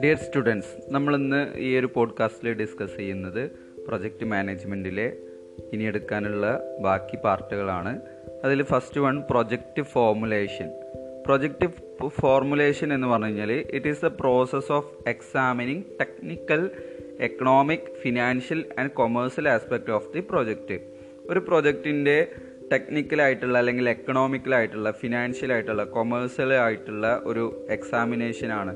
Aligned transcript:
Dear 0.00 0.16
students 0.16 0.82
നമ്മളിന്ന് 0.88 1.58
ഈ 1.58 1.76
ഒരു 1.76 1.88
പോഡ്കാസ്റ്റിൽ 1.94 2.52
ഡിസ്കസ് 2.52 2.96
ചെയ്യുന്നത് 2.96 3.50
പ്രൊജക്റ്റ് 3.86 4.26
മാനേജ്മെന്റിലെ 4.26 5.12
ഇനി 5.72 5.84
എടുക്കാനുള്ള 5.84 6.76
ബാക്കി 6.80 7.16
പാർട്ടുകളാണ്. 7.16 8.00
അതിൽ 8.44 8.62
first 8.62 9.00
one 9.00 9.22
project 9.30 9.82
formulation 9.82 10.72
project 11.26 11.66
formulation 12.08 12.92
എന്ന് 12.92 13.06
പറഞ്ഞു 13.06 13.26
കഴിഞ്ഞാൽ 13.26 13.52
it 13.52 13.88
is 13.88 14.04
the 14.04 14.06
process 14.06 14.72
of 14.72 15.08
examining 15.08 15.82
technical 16.00 16.70
economic 17.20 17.94
financial 18.00 18.64
and 18.78 18.90
commercial 18.90 19.48
aspect 19.48 19.90
of 19.90 20.12
the 20.12 20.20
project 20.20 20.80
ഒരു 21.30 21.38
പ്രൊജക്റ്റിന്റെ 21.38 22.28
ടെക്നിക്കലായിട്ടുള്ള 22.70 23.58
അല്ലെങ്കിൽ 23.58 23.88
എക്കണോമിക്കലായിട്ടുള്ള 23.88 24.90
ഫിനാൻഷ്യലായിട്ടുള്ള 24.92 25.84
കൊമേഴ്സ്യൽ 25.84 26.52
ആയിട്ടുള്ള 26.54 27.22
ഒരു 27.24 27.66
എക്സാമിനേഷനാണ് 27.70 28.74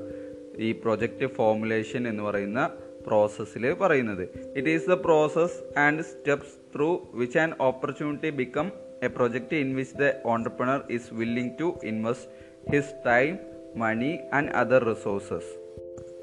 ഈ 0.59 0.73
പ്രൊജക്റ്റ് 0.73 1.27
ഫോമുലേഷൻ 1.27 2.09
എന്ന് 2.09 2.23
പറയുന്ന 2.23 2.71
പ്രോസസ്സിൽ 3.07 3.73
പറയുന്നത്. 3.73 4.23
It 4.57 4.69
is 4.69 4.85
the 4.85 4.93
process 4.93 5.79
and 5.79 6.03
steps 6.03 6.75
through 6.75 7.01
which 7.15 7.39
an 7.39 7.53
opportunity 7.61 8.31
become 8.31 8.73
a 9.03 9.07
project 9.07 9.57
in 9.57 9.77
which 9.77 9.97
the 9.97 10.12
entrepreneur 10.25 10.81
is 10.91 11.15
willing 11.15 11.53
to 11.61 11.79
invest 11.84 12.31
his 12.75 12.95
time 13.07 13.39
money 13.77 14.19
and 14.33 14.51
other 14.51 14.84
resources 14.84 15.53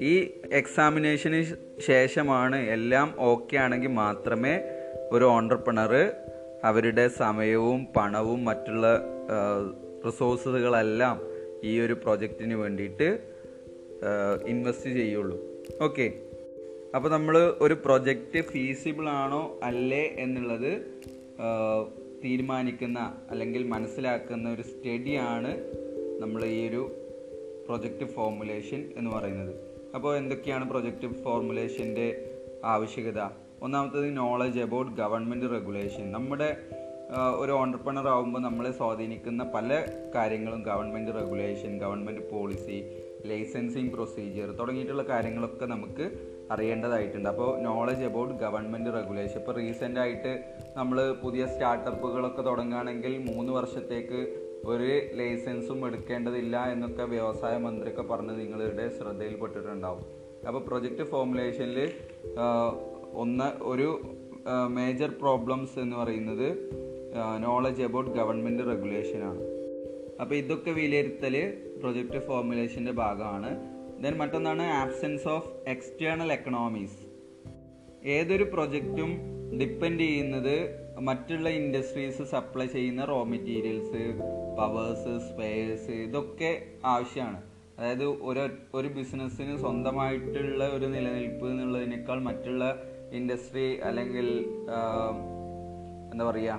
ഈ 0.00 0.14
എക്സാമിനേഷന് 0.52 1.40
ശേഷമാണ് 1.78 2.56
എല്ലാം 2.56 3.14
ഓക്കെ 3.18 3.56
ആണെങ്കിൽ 3.56 3.88
മാത്രമേ 3.88 4.54
ഒരു 5.12 5.24
ഓണ്ടർപ്രണർ 5.24 5.92
അവരുടെ 6.64 7.08
സമയവും 7.08 7.86
പണവും 7.96 8.44
മറ്റുള്ള 8.44 8.86
റിസോഴ്സുകളെല്ലാം 10.06 11.20
ഈ 11.64 11.80
ഒരു 11.80 11.92
പ്രൊജക്റ്റിന് 11.92 12.54
വേണ്ടിയിട്ട് 12.54 13.08
ഇൻവെസ്റ്റ് 14.46 14.90
ചെയ്യുള്ളൂ. 14.90 15.38
ഓക്കെ 15.80 16.22
അപ്പോൾ 16.94 17.08
നമ്മൾ 17.08 17.54
ഒരു 17.60 17.74
പ്രൊജക്റ്റ് 17.74 18.40
ഫീസിബിൾ 18.40 19.08
ആണോ 19.08 19.60
അല്ലേ 19.62 20.04
എന്നുള്ളത് 20.18 20.72
തീരുമാനിക്കുന്ന 22.24 22.98
അല്ലെങ്കിൽ 23.30 23.68
മനസ്സിലാക്കുന്ന 23.68 24.52
ഒരു 24.52 24.62
സ്റ്റഡിയാണ് 24.62 25.52
നമ്മൾ 26.20 26.44
ഈ 26.44 26.68
ഒരു 26.68 26.90
പ്രൊജക്റ്റ് 27.66 28.04
ഫോർമുലേഷൻ 28.04 28.90
എന്ന് 28.96 29.10
പറയുന്നത്. 29.10 29.54
അപ്പോൾ 29.94 30.16
എന്തൊക്കെയാണ് 30.16 30.70
പ്രൊജക്റ്റ് 30.70 31.08
ഫോർമുലേഷന്റെ 31.24 32.08
ആവശ്യകത? 32.64 33.20
ഒന്നാമത്തത് 33.62 34.16
നോളജ് 34.16 34.60
അബൌട്ട് 34.60 34.92
ഗവൺമെന്റ് 34.92 35.50
റെഗുലേഷൻ 35.50 36.12
നമ്മുടെ 36.12 36.48
ഒരു 37.38 37.52
ഓണ്ടർപ്രണർ 37.52 38.06
ആകുമ്പോൾ 38.08 38.40
നമ്മളെ 38.40 38.70
സ്വാധീനിക്കുന്ന 38.72 39.42
പല 39.54 39.68
കാര്യങ്ങളും 40.14 40.62
government 40.62 41.12
regulation 41.14 41.78
government 41.78 42.22
policy 42.30 42.78
licensing 43.30 43.92
procedure 43.92 44.48
തുടങ്ങിയിട്ടുള്ള 44.58 45.02
കാര്യങ്ങളൊക്കെ 45.02 45.66
നമുക്ക് 45.66 46.04
അറിയേണ്ടതായിട്ടുണ്ട്. 46.50 47.28
അപ്പോൾ 47.28 47.50
നോളജ് 47.60 48.04
അബൌട്ട് 48.04 48.34
ഗവൺമെന്റ് 48.34 48.90
റെഗുലേഷൻ 48.94 49.38
ഇപ്പോൾ 49.40 49.56
റീസെന്റ് 49.60 50.00
ആയിട്ട് 50.00 50.32
നമ്മൾ 50.76 50.98
പുതിയ 51.22 51.46
സ്റ്റാർട്ടപ്പുകളൊക്കെ 51.46 52.42
തുടങ്ങുകയാണെങ്കിൽ 52.42 53.14
മൂന്ന് 53.30 53.52
വർഷത്തേക്ക് 53.52 54.20
ഒരു 54.72 54.90
ലൈസൻസും 55.20 55.80
എടുക്കേണ്ടതില്ല 55.86 56.56
എന്നൊക്കെ 56.74 57.04
വ്യവസായ 57.14 57.56
മന്ത്രിയൊക്കെ 57.56 58.02
പറഞ്ഞ് 58.02 58.36
നിങ്ങളുടെ 58.40 58.86
ശ്രദ്ധയിൽപ്പെട്ടിട്ടുണ്ടാവും. 58.98 60.04
അപ്പോൾ 60.48 60.62
പ്രൊജക്റ്റ് 60.68 61.02
ഫോർമുലേഷനിൽ 61.02 61.78
ഒന്ന് 63.12 63.64
ഒരു 63.64 64.00
മേജർ 64.66 65.08
പ്രോബ്ലംസ് 65.08 65.78
എന്ന് 65.78 65.96
പറയുന്നത് 65.96 66.70
നോളജ് 67.42 67.82
അബൌട്ട് 67.82 68.10
ഗവൺമെന്റ് 68.10 68.62
റെഗുലേഷനാണ് 68.62 69.42
അപ്പോൾ 70.20 70.34
ഇതൊക്കെ 70.34 70.70
വിലയിരുത്തൽ 70.70 71.54
പ്രൊജക്റ്റ് 71.80 72.26
ഫോർമുലേഷന്റെ 72.26 72.92
ഭാഗമാണ്. 72.92 73.50
ദെൻ 74.02 74.16
മറ്റൊന്നാണ് 74.16 74.62
ആബ്സെൻസ് 74.62 75.28
ഓഫ് 75.28 75.50
എക്സ്റ്റേണൽ 75.68 76.32
എക്കണോമീസ് 76.32 76.98
ഏതൊരു 78.04 78.44
പ്രൊജക്റ്റും 78.44 79.36
ഡിപ്പെൻഡ് 79.60 80.00
ചെയ്യുന്നത് 80.00 80.86
മറ്റുള്ള 81.00 81.48
ഇൻഡസ്ട്രീസ് 81.48 82.22
സപ്ലൈ 82.22 82.66
ചെയ്യുന്ന 82.66 83.04
റോ 83.04 83.24
മെറ്റീരിയൽസ് 83.24 84.02
പവേഴ്സ് 84.58 85.32
സ്പെയർസ് 85.32 85.90
ഇതൊക്കെ 85.90 86.62
ആവശ്യമാണ്. 86.84 87.42
അതായത് 87.78 88.04
ഒരു 88.04 88.48
ഒരു 88.74 88.88
ബിസിനസ്സിന് 88.88 89.56
സ്വന്തമായിട്ടുള്ള 89.56 90.68
ഒരു 90.68 90.86
നിലനിൽപ്പ് 90.86 91.46
എന്നുള്ളതിനേക്കാൾ 91.46 92.20
മറ്റുള്ള 92.22 92.82
ഇൻഡസ്ട്രി 93.12 93.80
അല്ലെങ്കിൽ 93.80 94.28
എന്താ 96.12 96.24
പറയുക 96.24 96.58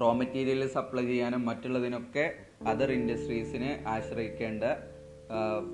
റോ 0.00 0.12
മെറ്റീരിയൽ 0.12 0.66
സപ്ലൈ 0.68 1.04
ചെയ്യാനും 1.04 1.44
മറ്റുള്ളതിനൊക്കെ 1.44 2.24
അതർ 2.66 2.90
ഇൻഡസ്ട്രീസിനെ 2.90 3.84
ആശ്രയിക്കേണ്ട 3.86 4.64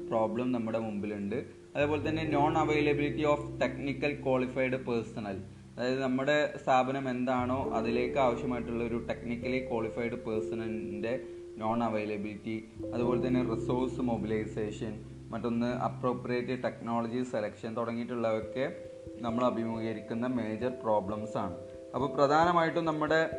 പ്രോബ്ലം 0.09 0.53
നമ്മുടെ 0.53 0.78
മുമ്പിലുണ്ട്. 0.78 1.37
അതേപോലെ 1.75 2.09
തന്നെ 2.09 2.25
non 2.25 2.59
availability 2.59 3.25
of 3.25 3.60
technical 3.60 4.12
qualified 4.25 4.77
personnel 4.77 5.37
അതായത് 5.77 6.03
നമ്മുടെ 6.03 6.56
സ്ഥാപനം 6.56 7.09
എന്താണോ 7.10 7.71
അതിലേക്ക് 7.72 8.19
ആവശ്യമായിട്ടുള്ള 8.19 8.84
ഒരു 8.84 8.98
ടെക്നിക്കലി 9.09 9.59
ക്വാളിഫൈഡ് 9.69 10.15
പേഴ്സണിന്റെ 10.16 11.15
നോൺ 11.59 11.83
അവൈലബിലിറ്റി 11.84 12.56
അതുപോലെ 12.94 13.27
തന്നെ 13.27 13.43
റിസോഴ്സ് 13.43 14.00
മൊബിലൈസേഷൻ 14.00 14.94
മറ്റൊന്ന് 15.28 15.66
അപ്രോപ്രിയേറ്റ് 15.66 16.62
ടെക്നോളജി 16.62 17.22
സെലക്ഷൻ 17.22 17.77
തുടങ്ങിയിട്ടുള്ളവയൊക്കെ 17.77 18.66
നമ്മൾ 19.15 19.44
അഭിമുഖീകരിക്കുന്ന 19.44 20.27
മേജർ 20.27 20.72
പ്രോബ്ലംസ് 20.83 21.37
ആണ്. 21.37 21.56
അപ്പോൾ 21.94 22.15
പ്രധാനമായിട്ടും 22.15 22.84
നമ്മുടെ 22.84 23.31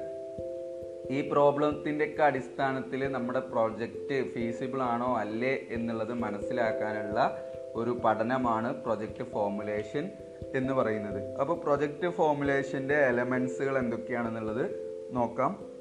ഈ 1.12 1.30
പ്രോബ്ലത്തിന്റെയൊക്കെ 1.30 2.24
അടിസ്ഥാനത്തിൽ 2.24 3.08
നമ്മുടെ 3.08 3.40
പ്രോജക്റ്റ് 3.40 4.32
ഫീസിബിൾ 4.34 4.82
ആണോ 4.82 5.18
അല്ലേ 5.18 5.68
എന്നുള്ളത് 5.70 6.14
മനസ്സിലാക്കാനുള്ള 6.14 7.44
ഒരു 7.74 7.90
പഠനമാണ് 8.06 8.84
പ്രൊജക്റ്റ് 8.84 9.24
ഫോമുലേഷൻ 9.24 10.10
എന്ന് 10.56 10.74
പറയുന്നത്. 10.74 11.36
അപ്പോൾ 11.36 11.58
പ്രൊജക്റ്റ് 11.60 12.10
ഫോമുലേഷന്റെ 12.10 12.96
എലമെൻസുകൾ 12.96 13.78
എന്തൊക്കെയാണെന്നുള്ളത് 13.78 14.66
നോക്കാം. 15.12 15.78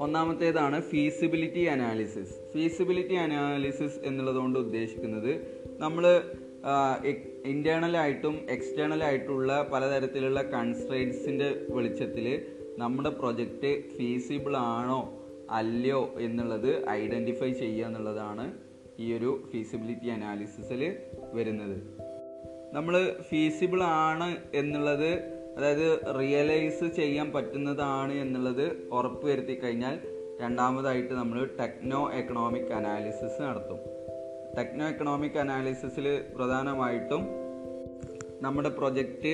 ഒന്നാമത്തേതാണ് 0.00 0.82
ഫീസിബിലിറ്റി 0.82 1.60
അനാലിസിസ് 1.60 2.52
ഫീസിബിലിറ്റി 2.52 3.14
അനാലിസിസ് 3.14 3.98
എന്നുള്ളതുകൊണ്ട് 4.04 4.58
ഉദ്ദേശിക്കുന്നത് 4.58 5.32
നമ്മൾ 5.78 6.22
ഇന്റേർണലായിട്ടും 7.44 8.46
എക്സ്റ്റേണലായിട്ടുള്ള 8.50 9.68
പലതരത്തിലുള്ള 9.72 10.42
കൺസ്ട്രെയിൻസിന്റെ 10.42 11.66
വെളിച്ചത്തിൽ 11.68 12.46
നമ്മുടെ 12.78 13.08
പ്രൊജക്റ്റ് 13.08 13.88
ഫീസിബിൾ 13.96 14.56
ആണോ 14.56 15.20
അല്ലയോ 15.50 16.14
എന്നുള്ളത് 16.18 16.88
ഐഡന്റിഫൈ 16.88 17.52
ചെയ്യുക 17.52 17.86
എന്നുള്ളതാണ് 17.86 18.52
ഈ 18.98 19.12
ഒരു 19.12 19.48
ഫീസിബിലിറ്റി 19.52 20.06
അനാലിസിസിൽ 20.06 20.96
വരുന്നത്. 21.34 21.98
നമ്മൾ 22.72 23.16
ഫീസിബിൾ 23.28 23.82
ആണ് 23.82 24.36
എന്നുള്ളത് 24.54 25.38
അതായത് 25.56 26.14
റിയലൈസ് 26.20 26.84
ചെയ്യാൻ 26.84 27.32
പറ്റുന്നതാണ് 27.32 28.12
എന്നുള്ളത് 28.12 28.88
ഉറപ്പുവരുത്തി 28.92 29.54
കഴിഞ്ഞാൽ 29.54 29.98
രണ്ടാമതായിട്ട് 30.40 31.14
നമ്മൾ 31.14 31.50
ടെക്നോ 31.60 32.12
എക്കണോമിക് 32.12 32.72
അനാലിസിസ് 32.72 33.42
നടത്തും. 33.42 33.97
ടെക്നോ 34.58 34.88
എക്കണോമിക് 34.88 35.38
അനാലിസിസിൽ 35.38 36.06
പ്രധാനമായിട്ടും 36.36 37.22
നമ്മുടെ 38.42 38.68
പ്രൊജക്റ്റ് 38.68 39.32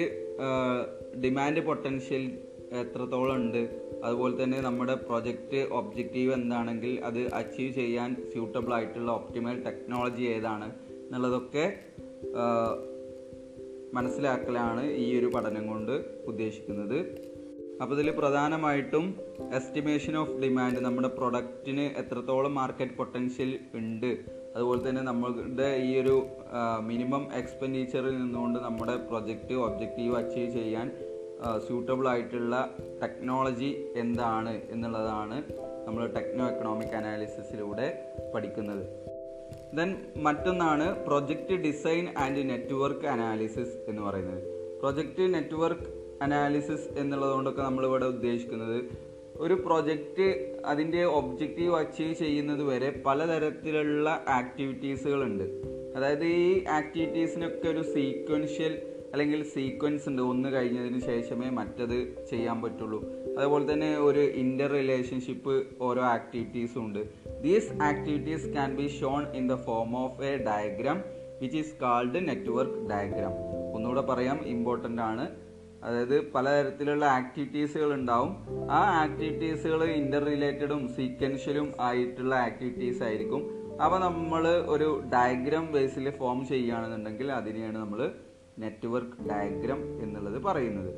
ഡിമാൻഡ് 1.25 1.61
പൊട്ടൻഷ്യൽ 1.61 2.25
എത്രത്തോളം 2.73 3.37
ഉണ്ട് 3.37 3.63
അതുപോലെ 4.05 4.43
തന്നെ 4.43 4.61
നമ്മുടെ 4.61 4.95
പ്രൊജക്റ്റ് 4.95 5.57
ഒബ്ജക്റ്റീവ് 5.57 6.33
എന്താണെങ്കിൽ 6.33 7.01
അത് 7.01 7.34
അച്ചീവ് 7.34 7.73
ചെയ്യാൻ 7.73 8.17
സ്യൂട്ടബിൾ 8.33 8.75
ആയിട്ടുള്ള 8.75 9.13
ഒപ്റ്റിമൽ 9.13 9.63
ടെക്നോളജി 9.65 10.23
ഏതാണ് 10.23 10.71
എന്നുള്ളതൊക്കെ 11.01 11.65
മനസ്സിലാക്കലാണ് 13.95 14.91
ഈ 14.91 15.19
ഒരു 15.19 15.27
പഠനം 15.27 15.67
കൊണ്ട് 15.67 15.93
ഉദ്ദേശിക്കുന്നത്. 16.27 16.99
അപ്പോൾ 17.83 17.95
ഇതിൽ 17.95 18.11
പ്രധാനമായിട്ടും 18.11 19.05
എസ്റ്റിമേഷൻ 19.55 20.17
ഓഫ് 20.17 20.31
ഡിമാൻഡ് 20.31 20.81
നമ്മുടെ 20.81 21.09
പ്രൊഡക്റ്റിന് 21.09 21.99
എത്രത്തോളം 21.99 22.55
മാർക്കറ്റ് 22.55 22.93
പൊട്ടൻഷ്യൽ 22.93 23.59
ഉണ്ട് 23.75 24.10
അതുപോലെ 24.54 24.89
തന്നെ 24.89 25.03
നമ്മളുടെ 25.03 25.68
ഈ 25.84 26.01
ഒരു 26.01 26.16
മിനിമം 26.80 27.28
എക്സ്പെൻഡിച്ചറിൽ 27.34 28.15
നിന്നുകൊണ്ട് 28.18 28.59
നമ്മുടെ 28.59 28.97
പ്രൊജക്റ്റ് 28.97 29.54
ഒബ്ജക്റ്റീവ് 29.54 30.16
അച്ചീവ് 30.16 30.51
ചെയ്യാൻ 30.51 30.89
സ്യൂട്ടബിൾ 31.66 32.09
ആയിട്ടുള്ള 32.09 32.56
ടെക്നോളജി 33.03 33.71
എന്താണ് 33.97 34.60
എന്നുള്ളതാണ് 34.71 35.42
നമ്മൾ 35.86 36.06
ടെക്നോ 36.06 36.45
എക്കണോമിക് 36.51 36.95
അനാലിസിസിലൂടെ 36.97 37.86
പഠിക്കുന്നത്. 38.34 38.84
ദെൻ 39.77 39.91
മറ്റൊന്നാണ് 40.16 41.04
project 41.07 41.54
design 41.54 42.07
and 42.18 42.50
network 42.50 43.07
analysis 43.07 43.77
എന്ന് 43.89 44.03
പറയുന്നത്. 44.03 44.42
പ്രൊജക്റ്റ് 44.80 45.34
നെറ്റ്വർക്ക് 45.34 45.89
അനാലിസിസ് 46.22 46.89
എന്നുള്ളതുകൊണ്ടൊക്കെ 46.98 47.62
നമ്മളിവിടെ 47.62 48.07
ഉദ്ദേശിക്കുന്നത് 48.07 48.78
ഒരു 49.36 49.54
പ്രൊജക്റ്റ് 49.54 50.57
അതിന്റെ 50.66 51.04
ഒബ്ജക്റ്റീവ് 51.04 51.77
അച്ചീവ് 51.77 52.15
ചെയ്യുന്നത് 52.15 52.63
വരെ 52.63 53.03
പലതരത്തിലുള്ള 53.07 54.25
ആക്ടിവിറ്റീസുകളുണ്ട് 54.28 55.45
അതായത് 55.97 56.25
ഈ 56.25 56.65
ആക്ടിവിറ്റീസിനൊക്കെ 56.65 57.69
ഒരു 57.69 57.83
സീക്വൻഷ്യൽ 57.83 58.83
അല്ലെങ്കിൽ 59.13 59.45
സീക്വൻസ് 59.45 60.09
ഉണ്ട്. 60.09 60.22
ഒന്ന് 60.22 60.48
കഴിഞ്ഞതിന് 60.48 61.01
ശേഷമേ 61.01 61.51
മറ്റത് 61.51 62.27
ചെയ്യാൻ 62.31 62.63
പറ്റുള്ളൂ. 62.63 63.13
അതുപോലെ 63.39 63.72
തന്നെ 63.72 63.98
ഒരു 63.98 64.21
ഇന്റർ 64.21 64.71
റിലേഷൻഷിപ്പ് 64.71 65.66
ഓരോ 65.81 66.03
ആക്ടിവിറ്റീസും 66.03 66.84
ഉണ്ട്. 66.84 67.01
These 67.42 67.72
activities 67.83 68.53
can 68.53 68.77
be 68.77 68.86
shown 69.01 69.27
in 69.36 69.48
the 69.51 69.54
form 69.54 69.97
of 69.98 70.22
a 70.22 70.36
diagram 70.36 71.04
which 71.42 71.57
is 71.57 71.75
called 71.83 72.28
network 72.28 72.91
diagram 72.91 73.33
ഒന്നുകൂടെ 73.75 74.01
പറയാം 74.01 74.41
ഇമ്പോർട്ടന്റ് 74.47 75.03
ആണ്. 75.03 75.44
അതായത് 75.84 76.16
പലതരത്തിലുള്ള 76.34 77.04
ആക്ടിവിറ്റീസുകൾ 77.19 77.91
ഉണ്ടാവും. 77.95 78.31
ആ 78.71 78.81
ആക്ടിവിറ്റീസുകൾ 79.03 79.81
ഇന്റർ 80.01 80.25
റിലേറ്റഡും 80.33 80.83
സീക്വൻഷ്യലും 80.97 81.69
ആയിട്ടുള്ള 81.81 82.34
ആക്ടിവിറ്റീസ് 82.48 83.03
ആയിരിക്കും. 83.03 83.42
അപ്പോൾ 83.84 83.98
നമ്മൾ 84.01 84.45
ഒരു 84.75 84.89
ഡയഗ്രാം 85.15 85.72
ബേസിൽ 85.72 86.07
ഫോം 86.19 86.47
ചെയ്യുകയാണെന്നുണ്ടെങ്കിൽ 86.47 87.33
അതിനെയാണ് 87.33 87.78
നമ്മൾ 87.78 88.01
നെറ്റ്വർക്ക് 88.59 89.28
ഡയഗ്രാം 89.31 89.81
എന്നുള്ളത് 90.03 90.39
പറയുന്നത്. 90.42 90.92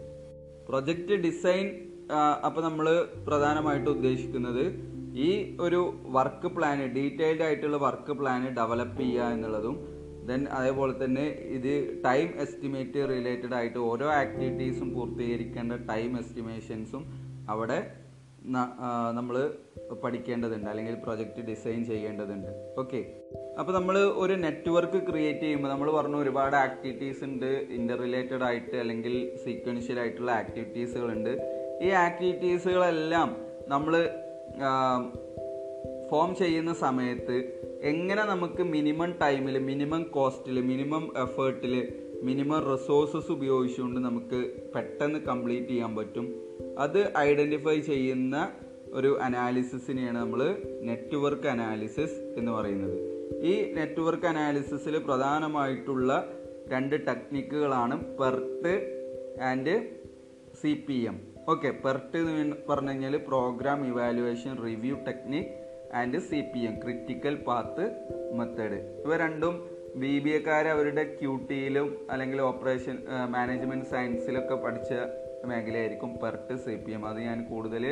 പ്രൊജക്റ്റ് 0.68 1.16
ഡിസൈൻ 1.26 1.66
അപ്പോൾ 2.46 2.62
നമ്മൾ 2.62 2.86
പ്രധാനമായിട്ട് 3.28 3.88
ഉദ്ദേശിക്കുന്നത് 3.90 4.64
ഈ 5.26 5.56
ഒരു 5.60 5.80
വർക്ക് 6.16 6.48
പ്ലാന് 6.56 6.84
ഡീറ്റെയിൽഡ് 6.96 7.42
ആയിട്ടുള്ള 7.42 7.76
വർക്ക് 7.76 8.12
പ്ലാന് 8.12 8.48
ഡെവലപ്പ് 8.58 8.98
ചെയ്യുക 9.00 9.30
എന്നുള്ളതും 9.36 9.76
ദെൻ 10.26 10.48
അതേപോലെ 10.48 11.04
തന്നെ 11.04 11.24
ഇത് 11.56 12.02
ടൈം 12.04 12.28
എസ്റ്റിമേറ്റ് 12.40 13.08
റിലേറ്റഡ് 13.08 13.54
ആയിട്ട് 13.54 13.78
ഓരോ 13.78 14.06
ആക്ടിവിറ്റീസും 14.12 14.94
പൂർത്തീകരിക്കേണ്ട 14.94 15.72
ടൈം 15.72 16.18
എസ്റ്റിമേഷൻസും 16.18 17.04
അവിടെ 17.48 17.78
നമ്മൾ 19.12 19.36
പഠിക്കേണ്ടതുണ്ട് 20.02 20.70
അല്ലെങ്കിൽ 20.70 20.94
പ്രൊജക്റ്റ് 20.94 21.40
ഡിസൈൻ 21.40 21.84
ചെയ്യേണ്ടതുണ്ട്. 21.84 22.50
ഓക്കെ 22.78 23.00
അപ്പോൾ 23.58 23.72
നമ്മൾ 23.72 23.98
ഒരു 23.98 24.32
നെറ്റ്വർക്ക് 24.32 25.06
ക്രിയേറ്റ് 25.10 25.40
ചെയ്യുമ്പോൾ 25.40 25.68
നമ്മൾ 25.68 25.90
പറഞ്ഞു 25.90 26.16
ഒരുപാട് 26.16 26.56
ആക്ടിവിറ്റീസ് 26.56 27.24
ഉണ്ട് 27.24 27.46
ഇന്റർ 27.46 27.98
റിലേറ്റഡ് 28.00 28.42
ആയിട്ട് 28.42 28.76
അല്ലെങ്കിൽ 28.76 29.14
സീക്വൻഷ്യൽ 29.44 30.00
ആയിട്ടുള്ള 30.00 30.30
ആക്ടിവിറ്റീസുകളുണ്ട് 30.32 31.32
ഈ 31.82 31.88
ആക്ടിവിറ്റീസുകളെല്ലാം 31.88 33.36
നമ്മൾ 33.68 33.94
ഫോം 36.10 36.36
ചെയ്യുന്ന 36.36 36.72
സമയത്ത് 36.72 37.36
എങ്ങനെ 37.86 38.24
നമുക്ക് 38.24 38.62
മിനിമം 38.62 39.10
ടൈമിൽ 39.22 39.58
മിനിമം 39.58 40.02
കോസ്റ്റിൽ 40.02 40.60
മിനിമം 40.60 41.12
എഫേർട്ടിൽ 41.22 41.92
മിനിമം 42.22 42.60
റിസോഴ്സസ് 42.72 43.32
ഉപയോഗിച്ചുകൊണ്ട് 43.32 44.00
നമുക്ക് 44.00 44.38
പെട്ടെന്ന് 44.74 45.18
കംപ്ലീറ്റ് 45.18 45.68
ചെയ്യാൻ 45.68 45.96
പറ്റും? 45.96 46.26
അത് 46.78 47.16
ഐഡന്റിഫൈ 47.18 47.80
ചെയ്യുന്ന 47.80 48.52
ഒരു 48.92 49.18
അനാലിസിസിനെയാണ് 49.22 50.18
നമ്മൾ 50.18 50.56
നെറ്റ്വർക്ക് 50.82 51.48
അനാലിസിസ് 51.48 52.34
എന്ന് 52.38 52.52
പറയുന്നത്. 52.52 52.96
ഈ 53.44 53.72
നെറ്റ്വർക്ക് 53.72 54.26
അനാലിസിസിൽ 54.26 54.98
പ്രധാനമായിട്ടുള്ള 54.98 56.10
രണ്ട് 56.68 57.06
ടെക്നിക്കുകളാണ് 57.06 58.18
PERT 58.18 58.74
and 59.42 59.76
C 60.62 60.84
P 60.88 60.94
M 60.94 61.20
okay 61.48 61.70
PERT 61.84 62.16
എന്ന് 62.16 62.56
പറഞ്ഞു 62.68 62.90
കഴിഞ്ഞാൽ 62.90 63.16
programme 63.16 63.86
evaluation 63.86 64.56
review 64.64 64.96
technique 65.06 65.65
and 66.00 66.18
C 66.18 66.38
P 66.54 66.60
M 66.60 66.74
critical 66.84 67.34
path 67.48 67.84
method 68.32 68.78
ഇവ 69.04 69.16
രണ്ടും 69.16 69.54
ബി 69.96 70.18
ബി 70.18 70.30
എക്കാർ 70.30 70.68
അവരുടെ 70.68 71.04
ക്യൂട്ടിയിലും 71.18 71.88
അല്ലെങ്കിൽ 72.10 72.40
ഓപ്പറേഷൻ 72.40 72.96
മാനേജ്മെന്റ് 73.28 73.86
സയൻസിലൊക്കെ 73.86 74.54
പഠിച്ച 74.54 74.92
മേഖലയായിരിക്കും 75.50 76.10
പെർട്ട് 76.22 76.54
സി 76.56 76.74
പി 76.84 76.92
എം 76.92 77.06
അത് 77.06 77.18
ഞാൻ 77.18 77.38
കൂടുതൽ 77.44 77.84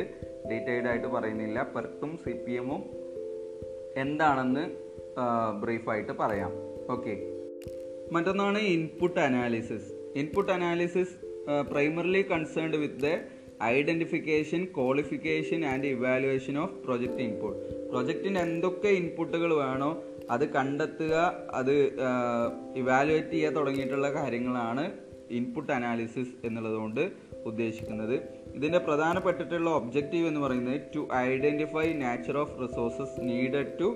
ഡീറ്റെയിൽഡ് 0.51 0.87
ആയിട്ട് 0.87 1.07
പറയുന്നില്ല. 1.07 1.59
പെർട്ടും 1.75 2.11
സി 2.23 2.33
പി 2.45 2.51
എമ്മും 2.51 2.81
എന്താണെന്ന് 3.97 4.63
ബ്രീഫായിട്ട് 5.63 6.11
പറയാം. 6.11 6.51
ഓക്കെ 6.89 7.13
മറ്റൊന്നാണ് 8.11 8.59
input 8.73 9.19
analysis 9.19 9.89
input 10.15 10.51
analysis 10.51 11.15
primarily 11.71 12.21
concerned 12.21 12.77
with 12.77 13.01
the 13.05 13.11
identification 13.63 14.61
qualification 14.77 15.65
and 15.65 15.87
evaluation 15.87 16.55
of 16.59 16.75
project 16.85 17.23
input 17.23 17.61
പ്രൊജക്റ്റിന് 17.95 18.39
എന്തൊക്കെ 18.39 18.89
ഇൻപുട്ടുകൾ 18.99 19.51
വേണോ 19.61 19.89
അത് 20.31 20.45
കണ്ടെത്തുക 20.49 21.15
അത് 21.53 21.73
ഇവാലുവേറ്റ് 22.75 23.31
ചെയ്യുക 23.31 23.55
തുടങ്ങിയിട്ടുള്ള 23.57 24.09
കാര്യങ്ങളാണ് 24.13 24.83
ഇൻപുട്ട് 25.31 25.71
അനാലിസിസ് 25.71 26.33
എന്നുള്ളതുകൊണ്ട് 26.43 27.03
ഉദ്ദേശിക്കുന്നത്. 27.45 28.15
ഇതിന്റെ 28.55 28.79
പ്രധാനപ്പെട്ടിട്ടുള്ള 28.79 29.69
ഒബ്ജക്റ്റീവ് 29.69 30.27
എന്ന് 30.27 30.41
പറയുന്നത് 30.41 30.81
to 30.95 31.01
identify 31.23 31.87
nature 32.01 32.37
of 32.37 32.55
resources 32.61 33.15
needed 33.29 33.73
to 33.79 33.87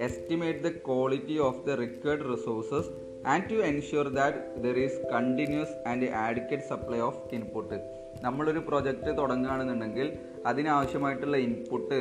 estimate 0.00 0.62
the 0.62 0.70
quality 0.86 1.38
of 1.38 1.62
the 1.68 1.74
required 1.80 2.26
resources 2.32 2.90
and 3.26 3.46
to 3.50 3.58
ensure 3.68 4.08
that 4.18 4.62
there 4.64 4.78
is 4.78 5.00
continuous 5.12 5.76
and 5.86 6.08
adequate 6.24 6.68
supply 6.68 7.00
of 7.00 7.22
input 7.34 7.78
നമ്മളൊരു 8.24 8.58
പ്രൊജക്റ്റ് 8.58 9.10
തുടങ്ങുകയാണെന്നുണ്ടെങ്കിൽ 9.18 10.06
അതിനാവശ്യമായിട്ടുള്ള 10.46 11.36
ഇൻപുട്ട് 11.46 11.98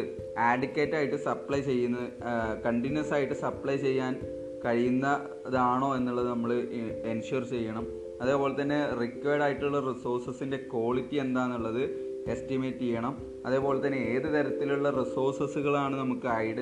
ആഡിക്കേറ്റ് 0.50 0.96
ആയിട്ട് 0.96 1.16
supply 1.28 1.60
ചെയ്യുന്ന 1.62 1.98
continuous 2.66 3.14
ആയിട്ട് 3.14 3.34
supply 3.34 3.76
ചെയ്യാൻ 3.76 4.14
കഴിയുന്നതാണോ 4.66 5.96
എന്നുള്ളത് 5.96 6.30
നമ്മൾ 6.30 6.52
എൻഷുർ 7.12 7.44
ചെയ്യണം. 7.44 7.86
അതേപോലെ 8.22 8.54
തന്നെ 8.62 8.80
റിക്വയർഡ് 9.02 9.44
ആയിട്ടുള്ള 9.44 9.80
റിസോഴ്സസിന്റെ 9.92 10.58
ക്വാളിറ്റി 10.74 11.16
എന്താണെന്നുള്ളത് 11.16 11.84
എസ്റ്റിമേറ്റ് 12.34 12.84
ചെയ്യണം. 12.86 13.14
അതേപോലെ 13.46 13.80
തന്നെ 13.86 13.98
ഏത് 14.12 14.28
തരത്തിലുള്ള 14.36 14.90
റിസോഴ്സസുകളാണ് 14.90 15.96
നമുക്ക് 16.00 16.28
ഐഡ 16.28 16.60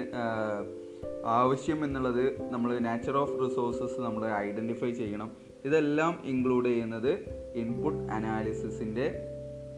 ആവശ്യം 1.39 1.79
എന്നുള്ളത് 1.85 2.23
നമ്മൾ 2.53 2.69
നാച്ചർ 2.87 3.17
ഓഫ് 3.17 3.35
റിസോഴ്സസ് 3.43 3.99
നമ്മൾ 4.01 4.23
ഐഡന്റിഫൈ 4.37 4.91
ചെയ്യണം. 5.01 5.29
ഇതെല്ലാം 5.65 6.13
ഇൻക്ലൂഡ് 6.25 6.69
ചെയ്യുന്നത് 6.69 7.11
ഇൻപുട്ട് 7.61 8.03
അനാലിസിസിന്റെ 8.15 9.05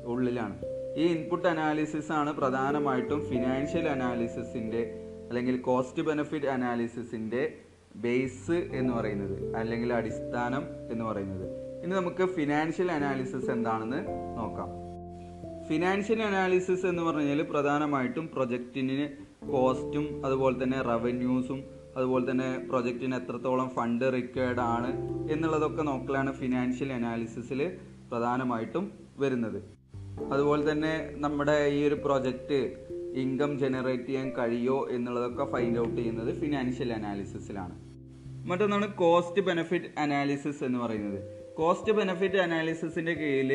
ഉള്ളിലാണ്. 0.06 0.58
ഈ 0.98 1.04
ഇൻപുട്ട് 1.04 1.48
അനാലിസിസ് 1.48 2.12
ആണ് 2.12 2.34
പ്രധാനമായിട്ടും 2.34 3.30
ഫിനാൻഷ്യൽ 3.30 3.90
അനാലിസിസിന്റെ 3.90 5.00
അല്ലെങ്കിൽ 5.30 5.58
കോസ്റ്റ് 5.58 6.04
ബെനഫിറ്റ് 6.04 6.46
അനാലിസിസിന്റെ 6.46 7.58
ബേസ് 7.96 8.52
എന്ന് 8.52 8.94
പറയുന്നത് 8.94 9.56
അല്ലെങ്കിൽ 9.56 9.94
അടിസ്ഥാനം 9.94 10.92
എന്ന് 10.92 11.06
പറയുന്നത്. 11.06 11.74
ഇനി 11.84 11.92
നമുക്ക് 11.92 12.26
ഫിനാൻഷ്യൽ 12.26 12.92
അനാലിസിസ് 12.92 13.52
എന്താണെന്ന് 13.52 14.08
നോക്കാം. 14.38 14.84
ഫിനാൻഷ്യൽ 15.68 16.24
അനാലിസിസ് 16.24 16.86
എന്ന് 16.86 17.04
പറഞ്ഞാൽ 17.04 17.42
പ്രധാനമായിട്ടും 17.42 18.30
പ്രൊജക്റ്റിന് 18.34 19.10
കോസ്റ്റും 19.52 20.26
അതുപോലെ 20.26 20.64
തന്നെ 20.64 20.82
റവന്യൂസും 20.82 21.64
അതുപോലെ 21.98 22.32
തന്നെ 22.32 22.66
പ്രൊജക്റ്റിന് 22.70 23.16
എത്രത്തോളം 23.16 23.70
ഫണ്ട് 23.70 24.14
റിക്വയർഡ് 24.14 24.60
ആണ് 24.60 24.92
എന്നുള്ളതൊക്കെ 25.32 25.82
നോക്കലാണ് 25.82 26.34
ഫിനാൻഷ്യൽ 26.34 26.94
അനാലിസിസിൽ 26.94 27.78
പ്രധാനമായിട്ടും 28.12 28.92
വരുന്നത്. 29.20 29.83
അതുപോലെ 30.32 30.72
തന്നെ 30.72 31.16
നമ്മുടെ 31.16 31.68
ഈ 31.68 31.88
ഒരു 31.88 31.96
പ്രൊജക്റ്റ് 31.96 32.60
ഇൻകം 33.14 33.60
ജനറേറ്റ് 33.60 34.04
ചെയ്യാൻ 34.04 34.30
കഴിയോ 34.38 34.88
എന്നുള്ളതൊക്കെ 34.92 35.46
ഫൈൻഡ് 35.52 35.80
ഔട്ട് 35.80 35.96
ചെയ്യുന്നത് 35.96 36.40
ഫിനാൻഷ്യൽ 36.40 36.94
അനാലിസിസിലാണ് 36.94 37.76
മറ്റൊന്നാണ് 38.50 38.94
കോസ്റ്റ് 38.94 39.42
ബെനഫിറ്റ് 39.42 39.86
അനാലിസിസ് 39.98 40.64
എന്ന് 40.64 40.80
പറയുന്നത്. 40.80 41.20
കോസ്റ്റ് 41.56 41.92
ബെനഫിറ്റ് 41.92 42.38
അനാലിസിസിന്റെ 42.38 43.14
കീഴിൽ 43.14 43.52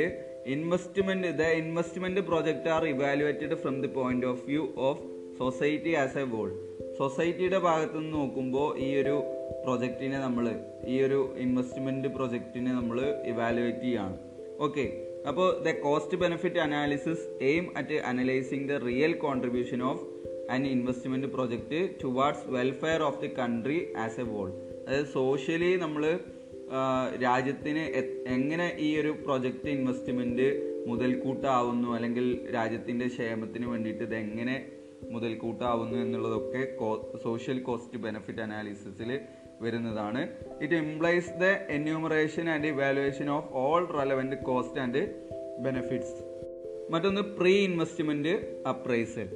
investment 0.46 1.28
the 1.28 1.42
investment 1.42 2.20
project 2.20 2.68
are 2.68 2.86
evaluated 2.86 3.54
from 3.54 3.82
the 3.82 3.86
point 3.86 4.26
of 4.26 4.44
view 4.46 4.74
of 4.76 5.02
society 5.38 5.92
as 5.94 6.18
a 6.18 6.22
whole 6.22 6.50
സൊസൈറ്റിയുടെ 6.98 7.58
ഭാഗത്ത് 7.58 7.98
നിന്ന് 7.98 8.12
നോക്കുമ്പോൾ 8.18 8.78
ഈ 8.78 8.96
ഒരു 8.96 9.16
പ്രൊജക്റ്റിനെ 9.64 10.18
നമ്മൾ 10.18 10.60
ഈ 10.86 11.02
ഒരു 11.02 11.34
ഇൻവെസ്റ്റ്മെന്റ് 11.38 12.08
പ്രൊജക്റ്റിനെ 12.08 12.72
നമ്മൾ 12.72 13.14
ഇവാലുവേറ്റ് 13.26 13.78
ചെയ്യാണ്. 13.78 14.16
ഓക്കെ 14.58 15.07
അപ്പോൾ 15.28 15.48
the 15.64 15.72
cost 15.80 16.16
benefit 16.16 16.58
analysis 16.58 17.24
aim 17.42 17.64
at 17.76 17.94
analysing 17.94 18.68
the 18.68 18.76
real 18.84 19.12
contribution 19.16 19.82
of 19.82 20.04
an 20.50 20.62
investment 20.66 21.26
project 21.26 21.80
towards 22.04 22.46
welfare 22.48 23.02
of 23.02 23.20
the 23.20 23.30
country 23.40 23.78
as 23.96 24.20
a 24.20 24.22
whole 24.22 24.48
അതായത് 24.86 25.06
സോഷ്യലി 25.14 25.76
നമ്മൾ 25.76 26.04
രാജ്യത്തിന് 27.22 27.84
എങ്ങനെ 28.28 28.76
ഈ 28.78 28.88
ഒരു 29.00 29.12
പ്രൊജക്റ്റ് 29.24 29.70
ഇൻവെസ്റ്റ്മെന്റ് 29.70 30.48
മുതൽക്കൂട്ടാവുന്നു 30.86 31.88
അല്ലെങ്കിൽ 31.94 32.26
രാജ്യത്തിന്റെ 32.54 33.06
ക്ഷേമത്തിന് 33.06 33.66
വേണ്ടിയിട്ട് 33.66 34.02
ഇത് 34.02 34.14
എങ്ങനെ 34.14 34.56
മുതൽക്കൂട്ടാവുന്നു 35.10 35.96
എന്നുള്ളതൊക്കെ 35.96 36.62
സോഷ്യൽ 37.22 37.58
കോസ്റ്റ് 37.62 37.98
ബെനിഫിറ്റ് 37.98 38.40
അനാലിസിസിൽ 38.40 39.10
വരുന്നതാണ്. 39.60 40.20
It 40.60 40.74
implies 40.74 41.30
the 41.40 41.44
enumeration 41.68 42.50
and 42.50 42.66
evaluation 42.66 43.30
of 43.30 43.48
all 43.52 43.84
relevant 43.98 44.36
cost 44.42 44.80
and 44.80 45.02
benefits 45.58 46.16
മറ്റൊന്ന് 46.90 47.22
പ്രീ 47.38 47.64
ഇൻവെസ്റ്റ്മെന്റ് 47.64 48.34
അപ്രൈസൽ 48.66 49.28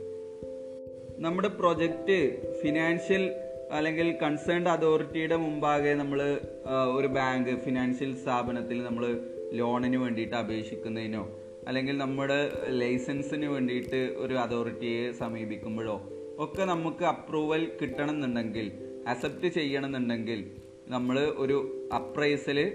നമ്മുടെ 1.19 1.49
പ്രൊജക്റ്റ് 1.49 2.19
ഫിനാൻഷ്യൽ 2.63 3.25
അല്ലെങ്കിൽ 3.71 4.17
കൺസേൺഡ് 4.23 4.69
അതോറിറ്റിയുടെ 4.69 5.37
മുമ്പാകെ 5.37 5.95
നമ്മൾ 5.95 6.21
ഒരു 6.97 7.07
ബാങ്ക് 7.07 7.57
ഫിനാൻഷ്യൽ 7.57 8.15
സ്ഥാപനത്തിൽ 8.15 8.85
നമ്മൾ 8.85 9.05
ലോണിന് 9.53 9.97
വേണ്ടിയിട്ട് 9.97 10.35
അപേക്ഷിക്കുന്നതിനോ 10.35 11.23
അല്ലെങ്കിൽ 11.69 11.97
നമ്മുടെ 11.97 12.39
ലൈസൻസിന് 12.69 13.47
വേണ്ടിയിട്ട് 13.47 14.15
ഒരു 14.17 14.35
അതോറിറ്റിയെ 14.35 15.13
സമീപിക്കുമ്പോഴോ 15.13 15.97
ഒക്കെ 16.39 16.65
നമുക്ക് 16.65 17.05
അപ്രൂവൽ 17.05 17.73
കിട്ടണമെന്നുണ്ടെങ്കിൽ 17.81 18.67
അക്സെപ്റ്റ് 19.07 19.49
ചെയ്യണമെന്നുണ്ടെങ്കിൽ 19.49 20.51
നമ്മൾ 20.89 21.21
ഒരു 21.21 21.89
അപ്രൈസൽ 21.95 22.73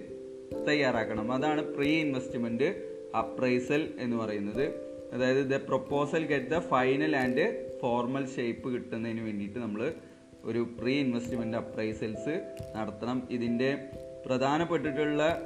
തയ്യാറാക്കണം. 0.68 1.32
അതാണ് 1.32 1.62
പ്രീ 1.62 2.00
ഇൻവെസ്റ്റ്മെന്റ് 2.00 2.98
അപ്രൈസൽ 3.18 3.94
എന്ന് 4.00 4.18
പറയുന്നത്. 4.18 4.88
അതായത് 5.14 5.38
the 5.38 5.56
proposal 5.56 6.26
get 6.26 6.46
the 6.46 6.60
final 6.60 7.18
and 7.18 7.78
formal 7.82 8.28
shape 8.36 8.74
കിട്ടുന്നതിന് 8.74 9.22
വേണ്ടിയിട്ട് 9.22 9.60
നമ്മൾ 9.60 9.94
ഒരു 10.44 10.68
പ്രീ 10.80 11.00
ഇൻവെസ്റ്റ്മെന്റ് 11.00 11.58
അപ്രൈസൽസ് 11.58 12.54
നടത്തണം. 12.76 13.28
ഇതിന്റെ 13.32 13.90
പ്രധാനപ്പെട്ടിട്ടുള്ള 14.26 15.42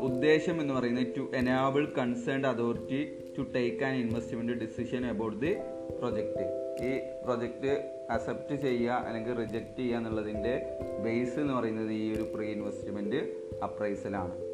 ഉദ്ദേശം 0.00 0.60
എന്ന് 0.60 0.74
പറയുന്നത് 0.74 1.06
to 1.16 1.30
enable 1.36 1.86
concerned 1.98 2.46
authority 2.46 3.18
to 3.38 3.42
take 3.42 3.84
an 3.84 3.94
investment 3.94 4.52
decision 4.52 5.06
about 5.06 5.40
the 5.40 5.54
project 5.98 6.61
ഈ 6.80 7.00
പ്രൊജക്റ്റ് 7.24 7.92
അക്സെപ്റ്റ് 8.10 8.56
ചെയ്യുക 8.56 8.90
അല്ലെങ്കിൽ 8.90 9.32
റിജക്റ്റ് 9.32 9.78
ചെയ്യുക 9.78 9.96
എന്നുള്ളതിന്റെ 9.96 10.62
ബേസ് 11.04 11.38
എന്ന് 11.38 11.54
പറയുന്നത് 11.54 11.92
ഈ 11.92 12.12
ഒരു 12.12 12.22
പ്രീ 12.22 12.46
ഇൻവെസ്റ്റ്മെന്റ് 12.46 13.16
അപ്രൈസലാണ് 13.64 14.52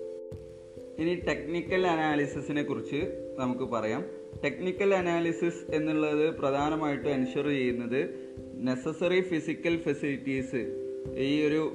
ഇനി 1.02 1.14
ടെക്നിക്കൽ 1.14 1.86
അനാലിസിസിനെ 1.86 2.62
കുറിച്ച് 2.62 3.28
നമുക്ക് 3.38 3.62
പറയാം. 3.62 4.04
ടെക്നിക്കൽ 4.44 4.94
അനാലിസിസ് 4.94 5.74
എന്നുള്ളത് 5.74 6.34
പ്രധാനമായിട്ടും 6.34 7.10
എൻഷുർ 7.10 7.46
ചെയ്യുന്നത് 7.46 8.28
നെസസറി 8.54 9.20
ഫിസിക്കൽ 9.20 9.76
ഫെസിലിറ്റീസ് 9.76 10.88
ഈ 11.18 11.46
ഒരു 11.46 11.72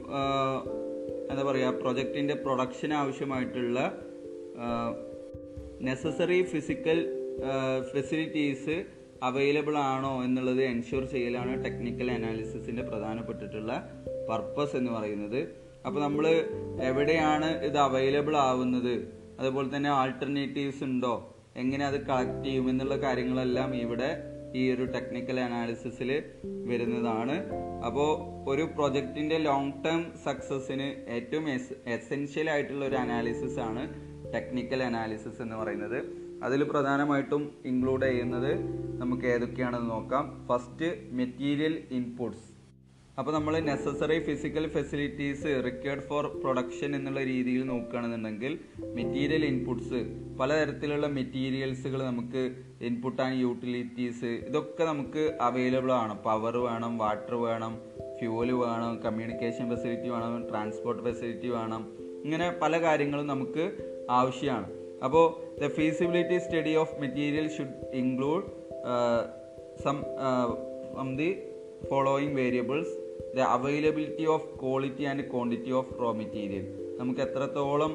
എന്താ 1.31 1.43
പറയുക 1.43 1.79
പ്രൊജക്റ്റിന്റെ 1.81 2.33
പ്രൊഡക്ഷൻ 2.33 2.93
ആവശ്യമായിട്ടുള്ള 2.93 4.03
നെസസറി 5.81 6.43
ഫിസിക്കൽ 6.43 7.07
ഫെസിലിറ്റീസ് 7.93 8.85
അവൈലബിൾ 9.23 9.77
ആണോ 9.77 10.23
എന്നുള്ളത് 10.23 10.63
എൻഷുർ 10.63 11.05
ചെയ്യലാണ് 11.05 11.65
ടെക്നിക്കൽ 11.65 12.11
അനാലിസിസിന്റെ 12.11 12.83
പ്രധാനപ്പെട്ടിട്ടുള്ള 12.83 13.91
പർപ്പസ് 14.29 14.75
എന്ന് 14.75 14.91
പറയുന്നത്. 14.91 15.55
അപ്പോൾ 15.85 16.01
നമ്മൾ 16.01 16.27
എവിടെയാണ് 16.81 17.63
ഇത് 17.63 17.77
അവൈലബിൾ 17.77 18.37
ആവുന്നത്? 18.37 19.13
അതുപോലെ 19.39 19.75
തന്നെ 19.75 19.89
ആൾട്ടർനേറ്റീവ്സ് 19.89 20.83
ഉണ്ടോ? 20.83 21.35
എങ്ങനെ 21.55 21.85
അത് 21.85 22.05
കളക്ട് 22.07 22.43
ചെയ്യും 22.43 22.69
എന്നുള്ള 22.69 22.95
കാര്യങ്ങളെല്ലാം 22.95 23.75
ഇവിടെ 23.75 24.23
ഈ 24.55 24.71
ഒരു 24.71 24.85
ടെക്നിക്കൽ 24.85 25.39
അനാലിസിസിൽ 25.39 26.23
വരുന്നതാണ്. 26.65 27.49
അപ്പോൾ 27.85 28.11
ഒരു 28.49 28.61
പ്രൊജക്റ്റിന്റെ 28.61 29.37
ലോങ് 29.37 29.71
ടേം 29.85 30.11
സക്സസ്സിന് 30.25 31.11
ഏറ്റവും 31.11 31.49
എസ് 31.49 31.89
എസെൻഷ്യൽ 31.89 32.49
ആയിട്ടുള്ള 32.49 32.85
ഒരു 32.85 32.95
അനാലിസിസ് 32.95 33.59
ആണ് 33.59 33.93
ടെക്നിക്കൽ 34.33 34.83
അനാലിസിസ് 34.83 35.41
എന്ന് 35.41 35.55
പറയുന്നത്. 35.55 36.22
അതിൽ 36.43 36.63
പ്രധാനമായിട്ടും 36.63 37.51
ഇൻക്ലൂഡ് 37.65 38.05
ചെയ്യുന്നത് 38.05 38.51
നമുക്ക് 39.01 39.25
ഏതൊക്കെയാണെന്ന് 39.25 39.89
നോക്കാം. 39.89 40.47
ഫസ്റ്റ് 40.49 41.09
മെറ്റീരിയൽ 41.11 41.83
ഇൻപുട്സ് 41.91 42.53
അപ്പോൾ 43.19 43.31
നമ്മൾ 43.31 43.59
necessary 43.59 44.23
physical 44.23 44.67
facilities 44.67 45.43
required 45.43 46.01
for 46.01 46.27
production 46.43 46.95
എന്നുള്ള 46.95 47.23
രീതിയിൽ 47.23 47.63
നോക്കുകയാണെന്നുണ്ടെങ്കിൽ 47.63 48.59
മെറ്റീരിയൽ 48.79 49.45
ഇൻപുട്സ് 49.45 49.99
പലതരത്തിലുള്ള 50.39 51.07
മെറ്റീരിയൽസുകൾ 51.07 52.03
നമുക്ക് 52.03 52.55
ഇൻപുട്ട് 52.81 53.21
ആൻഡ് 53.21 53.39
യൂട്ടിലിറ്റീസ് 53.39 54.25
ഇതൊക്കെ 54.25 54.83
നമുക്ക് 54.83 55.37
അവൈലബിൾ 55.41 55.91
ആണ്. 55.91 56.23
പവർ 56.23 56.57
വേണം 56.57 56.97
വാട്ടർ 56.97 57.35
വേണം 57.35 57.75
ഫ്യൂവൽ 58.19 58.51
വേണം 58.51 58.99
കമ്മ്യൂണിക്കേഷൻ 59.03 59.75
ഫെസിലിറ്റി 59.75 60.09
വേണം 60.09 60.49
ട്രാൻസ്പോർട്ട് 60.49 61.03
ഫെസിലിറ്റി 61.03 61.47
വേണം. 61.47 61.83
ഇങ്ങനെ 62.23 62.55
പല 62.61 62.81
കാര്യങ്ങളും 62.81 63.27
നമുക്ക് 63.27 63.65
ആവശ്യമാണ്. 64.09 64.82
അപ്പോൾ 65.03 65.25
the 65.61 65.67
feasibility 65.67 66.37
study 66.37 66.75
of 66.75 67.01
material 67.01 67.47
should 67.57 67.95
include 67.95 68.43
some 69.83 69.97
from 70.93 71.17
the 71.17 71.29
following 71.89 72.35
variables 72.35 72.93
the 73.35 73.39
availability 73.39 74.25
of 74.25 74.59
quality 74.61 75.03
and 75.03 75.23
quantity 75.31 75.71
of 75.71 76.01
raw 76.01 76.11
material 76.11 76.65
നമുക്ക് 76.99 77.19
എത്രത്തോളം 77.19 77.93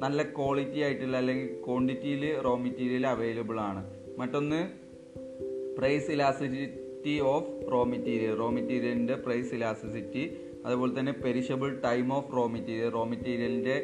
നല്ല 0.00 0.22
ക്വാളിറ്റി 0.22 0.80
ആയിട്ടുള്ള 0.80 1.16
അല്ലെങ്കിൽ 1.16 1.62
ക്വാണ്ടിറ്റിയിൽ 1.66 2.40
റോ 2.40 2.56
മെറ്റീരിയൽ 2.56 3.06
അവൈലബിൾ 3.06 3.60
ആണ്. 3.60 3.82
മറ്റൊന്ന് 4.18 4.60
price 5.78 6.10
elasticity 6.10 7.20
of 7.20 7.72
raw 7.72 7.84
material 7.84 8.34
raw 8.36 8.48
മെറ്റീരിയലിന്റെ 8.48 9.14
price 9.14 9.54
elasticity 9.54 10.36
അതുപോലെ 10.66 10.98
തന്നെ 10.98 11.12
perishable 11.12 11.80
time 11.80 12.12
of 12.12 12.36
raw 12.36 12.46
material 12.46 12.90
raw 12.90 13.04
മെറ്റീരിയലിന്റെ 13.04 13.76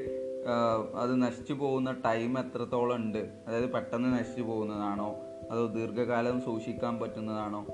അത് 0.94 1.22
നശിച്ചു 1.22 1.52
പോകുന്ന 1.52 1.92
ടൈം 2.04 2.38
എത്രത്തോളം 2.38 2.96
ഉണ്ട്? 2.96 3.28
അതായത് 3.48 3.70
പെട്ടെന്ന് 3.70 4.18
നശിച്ചു 4.18 4.42
പോകുന്നതാണോ? 4.42 5.20
അതോ 5.50 5.66
ദീർഘകാലം 5.66 6.40
സൂക്ഷിക്കാൻ 6.40 6.98
പറ്റുന്നതാണോ? 6.98 7.66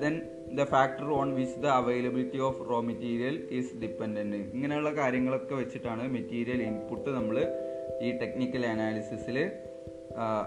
Then 0.00 0.20
the 0.54 0.64
factor 0.64 1.04
on 1.04 1.34
which 1.34 1.60
the 1.60 1.66
availability 1.66 2.38
of 2.38 2.70
raw 2.70 2.80
material 2.80 3.48
is 3.50 3.76
dependent 3.76 4.36
ഇങ്ങനെയുള്ള 4.36 4.90
കാര്യങ്ങളൊക്കെ 4.90 5.54
വെച്ചിട്ടാണ് 5.54 6.12
മെറ്റീരിയൽ 6.12 6.62
ഇൻപുട്ട് 6.62 7.10
നമ്മൾ 7.10 7.38
ഈ 8.02 8.10
ടെക്നിക്കൽ 8.12 8.66
അനാലിസിസിൽ 8.66 9.50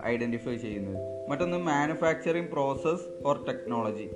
ഐഡന്റിഫൈ 0.05 0.55
ചെയ്യുന്നത്. 0.55 1.29
മറ്റൊന്ന് 1.29 1.57
മാനുഫാക്ചറിങ് 1.57 2.47
പ്രോസസ്സ് 2.47 3.27
ഓർ 3.27 3.45
ടെക്നോളജി 3.45 4.09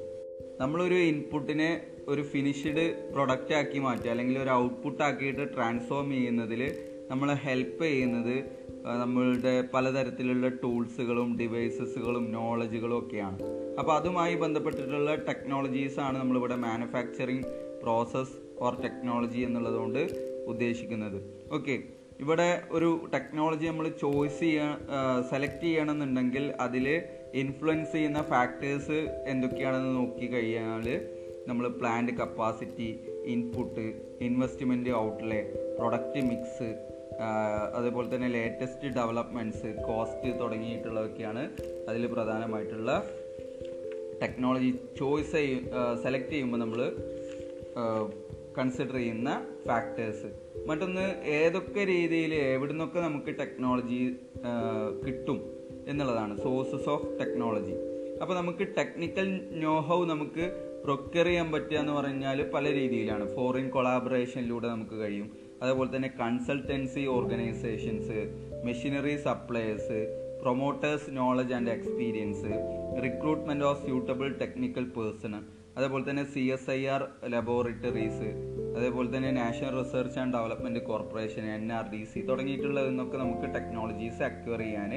നമ്മളൊരു 0.59 0.93
ഇൻപുട്ടിനെ 0.93 1.81
ഒരു 2.07 2.21
ഫിനിഷ്ഡ് 2.21 3.11
പ്രൊഡക്റ്റ് 3.11 3.53
ആക്കി 3.53 3.79
മാറ്റുക 3.79 4.09
അല്ലെങ്കിൽ 4.09 4.39
ഒരു 4.39 4.49
ഔട്ട്പുട്ട് 4.49 5.03
ആക്കിയിട്ട് 5.03 5.55
ട്രാൻസ്ഫോം 5.55 6.11
ചെയ്യുന്നതിൽ 6.11 6.90
നമ്മളെ 7.11 7.33
ഹെൽപ്പ് 7.33 7.83
ചെയ്യുന്നത് 7.83 8.35
നമ്മളുടെ 9.01 9.53
പലതരത്തിലുള്ള 9.73 10.47
ടൂൾസുകളും 10.63 11.29
ഡിവൈസസുകളും 11.37 12.31
നോളജുകളും 12.31 12.97
ഒക്കെയാണ്. 12.99 13.39
അപ്പോൾ 13.79 13.93
അതുമായി 13.95 14.35
ബന്ധപ്പെട്ടിട്ടുള്ള 14.35 15.15
ടെക്നോളജീസാണ് 15.15 16.17
നമ്മളിവിടെ 16.17 16.55
മാനുഫാക്ചറിങ് 16.55 17.47
പ്രോസസ്സ് 17.83 18.37
ഓർ 18.59 18.73
ടെക്നോളജി 18.83 19.39
എന്നുള്ളതുകൊണ്ട് 19.39 20.01
ഉദ്ദേശിക്കുന്നത്. 20.47 21.19
ഓക്കെ 21.51 21.75
ഇവിടെ 22.19 22.61
ഒരു 22.71 22.89
ടെക്നോളജി 23.13 23.65
നമ്മൾ 23.65 23.87
ചോയ്സ് 24.01 24.39
ചെയ്യാ 24.39 24.67
സെലക്ട് 25.31 25.63
ചെയ്യണമെന്നുണ്ടെങ്കിൽ 25.63 26.43
അതിൽ 26.59 26.85
ഇൻഫ്ലുവൻസ് 27.33 27.91
ചെയ്യുന്ന 27.91 28.21
ഫാക്ടേഴ്സ് 28.21 28.99
എന്തൊക്കെയാണെന്ന് 29.25 29.93
നോക്കി 29.95 30.27
കഴിഞ്ഞാൽ 30.27 30.87
നമ്മൾ 31.47 31.67
plant 31.79 32.11
capacity 32.11 32.89
input 33.25 33.85
investment 34.21 34.89
outlay 34.89 35.41
product 35.77 36.21
mix 36.21 36.69
അതേപോലെ 37.73 38.15
തന്നെ 38.15 38.27
ലേറ്റസ്റ്റ് 38.27 38.87
ഡെവലപ്മെന്റ്സ് 38.87 39.67
കോസ്റ്റ് 39.87 40.39
തുടങ്ങിയിട്ടുള്ളതൊക്കെയാണ് 40.39 41.49
അതിൽ 41.89 42.07
പ്രധാനമായിട്ടുള്ള 42.07 43.05
ടെക്നോളജി 44.21 44.79
ചോയ്സ് 44.99 45.31
ചെയ്യ 45.31 45.57
സെലക്ട് 46.03 46.29
ചെയ്യുമ്പോൾ 46.29 46.57
നമ്മൾ 46.57 46.81
കൺസിഡർ 48.57 48.95
ചെയ്യുന്ന 48.95 49.45
ഫാക്ടേഴ്സ് 49.67 50.29
മറ്റൊന്ന് 50.67 51.05
ഏതൊക്കെ 51.25 51.83
രീതിയിൽ 51.85 52.33
എവിടെ 52.33 52.71
നിന്നൊക്കെ 52.71 52.99
നമുക്ക് 52.99 53.37
ടെക്നോളജി 53.39 54.17
കിട്ടും 55.05 55.39
എന്നുള്ളതാണ്. 55.87 56.37
സോഴ്സസ് 56.37 56.89
ഓഫ് 56.89 57.19
ടെക്നോളജി 57.19 57.75
അപ്പോൾ 58.21 58.35
നമുക്ക് 58.35 58.67
ടെക്നിക്കൽ 58.77 59.27
നോഹൗ 59.51 60.05
നമുക്ക് 60.05 60.45
പ്രൊക്യർ 60.83 61.25
ചെയ്യാൻ 61.25 61.51
പറ്റുക 61.51 61.77
എന്ന് 61.77 61.93
പറഞ്ഞാൽ 61.93 62.49
പല 62.51 62.73
രീതിയിലാണ്. 62.73 63.35
ഫോറിൻ 63.35 63.69
കൊളാബറേഷനിലൂടെ 63.69 64.67
നമുക്ക് 64.67 64.95
കഴിയും. 64.99 65.31
അതേപോലെ 65.61 65.95
തന്നെ 65.95 66.11
consultancy 66.19 67.05
organisations 67.05 68.19
machinery 68.65 69.17
suppliers 69.17 69.99
promoters 70.41 71.09
knowledge 71.11 71.53
and 71.53 71.69
experience 71.69 72.51
recruitment 73.03 73.65
of 73.65 73.85
suitable 73.85 74.29
technical 74.39 74.83
person 74.83 75.33
അതേപോലെ 75.77 76.09
തന്നെ 76.09 76.23
C 76.23 76.39
S 76.39 76.69
I 76.69 76.85
R 76.85 77.01
laboratories 77.27 78.29
അതേപോലെ 78.77 79.17
തന്നെ 79.17 79.31
national 79.31 79.83
research 79.83 80.19
and 80.19 80.33
development 80.37 80.79
corporation 80.79 81.45
N 81.45 81.73
R 81.73 81.85
D 81.89 82.05
C 82.05 82.19
തുടങ്ങിയിട്ടുള്ളതെന്നൊക്കെ 82.19 83.17
നമുക്ക് 83.17 83.47
ടെക്നോളജീസ് 83.55 84.23
അക്വയർ 84.23 84.59
ചെയ്യാൻ 84.59 84.91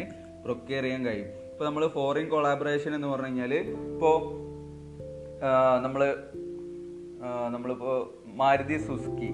പ്രൊക്യർ 0.44 0.82
ചെയ്യാൻ 0.82 1.06
കഴിയും. 1.06 1.28
ഇപ്പോൾ 1.52 1.64
നമ്മൾ 1.64 1.86
ഫോറിൻ 1.88 2.28
കൊളാബറേഷൻ 2.28 2.94
എന്ന് 2.94 3.08
പറഞ്ഞു 3.08 3.26
കഴിഞ്ഞാൽ 3.26 3.52
ഇപ്പോൾ 3.92 4.16
നമ്മൾ 5.82 6.02
നമ്മളിപ്പോൾ 7.50 7.96
മാരുതി 8.26 8.76
സുസുക്കി 8.78 9.30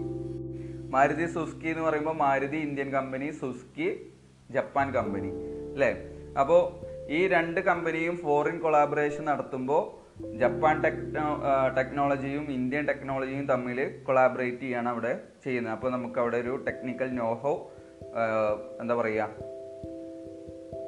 മാരുതി 0.95 1.27
സുസ്കി 1.35 1.69
എന്ന് 1.73 1.85
പറയുമ്പോൾ 1.87 2.17
Maruti 2.25 2.59
Indian 2.67 2.89
company 2.97 3.27
Suzuki 3.41 3.89
Japan 4.55 4.87
company 4.97 5.31
അല്ലേ? 5.75 5.91
അപ്പോൾ 6.41 6.61
ഈ 7.17 7.21
രണ്ട് 7.35 7.61
കമ്പനിയും 7.69 8.17
ഫോറിൻ 8.25 8.57
കൊളാബറേഷൻ 8.65 9.25
നടത്തുമ്പോൾ 9.31 9.83
ജപ്പാൻ 10.41 10.77
ടെക്നോ 10.85 11.27
ടെക്നോളജിയും 11.77 12.45
ഇന്ത്യൻ 12.57 12.85
ടെക്നോളജിയും 12.91 13.47
തമ്മിൽ 13.53 13.79
കൊളാബറേറ്റ് 14.09 14.63
ചെയ്യാണ് 14.65 14.89
അവിടെ 14.95 15.13
ചെയ്യുന്നത്. 15.45 15.75
അപ്പോൾ 15.77 15.91
നമുക്ക് 15.95 16.19
അവിടെ 16.23 16.39
ഒരു 16.45 16.55
ടെക്നിക്കൽ 16.67 17.09
നോഹോ 17.21 17.55
എന്താ 18.83 18.95
പറയുക 19.01 19.29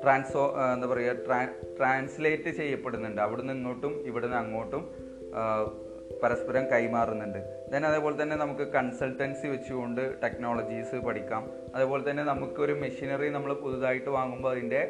ട്രാൻസോ 0.02 0.44
എന്താ 0.74 0.86
പറയുക 0.92 1.12
ട്രാ 1.26 1.40
ട്രാൻസ്ലേറ്റ് 1.78 2.50
ചെയ്യപ്പെടുന്നുണ്ട്. 2.60 3.20
അവിടുന്ന് 3.26 3.52
ഇങ്ങോട്ടും 3.58 3.92
ഇവിടുന്ന് 4.10 4.38
അങ്ങോട്ടും 4.42 4.82
പരസ്പരം 6.22 6.64
കൈമാറുന്നുണ്ട്. 6.72 7.40
ദെൻ 7.72 7.86
അതേപോലെ 7.86 8.22
തന്നെ 8.22 8.36
നമുക്ക് 8.36 8.64
കൺസൾട്ടൻസി 8.72 9.46
വെച്ചുകൊണ്ട് 9.46 10.00
ടെക്നോളജീസ് 10.22 10.96
പഠിക്കാം. 11.06 11.42
അതേപോലെ 11.74 12.10
തന്നെ 12.10 12.22
നമുക്കൊരു 12.22 12.72
മെഷീനറി 12.72 13.28
നമ്മൾ 13.30 13.52
പുതുതായിട്ട് 13.64 14.10
വാങ്ങുമ്പോൾ 14.10 14.50
അതിന്റെ 14.50 14.80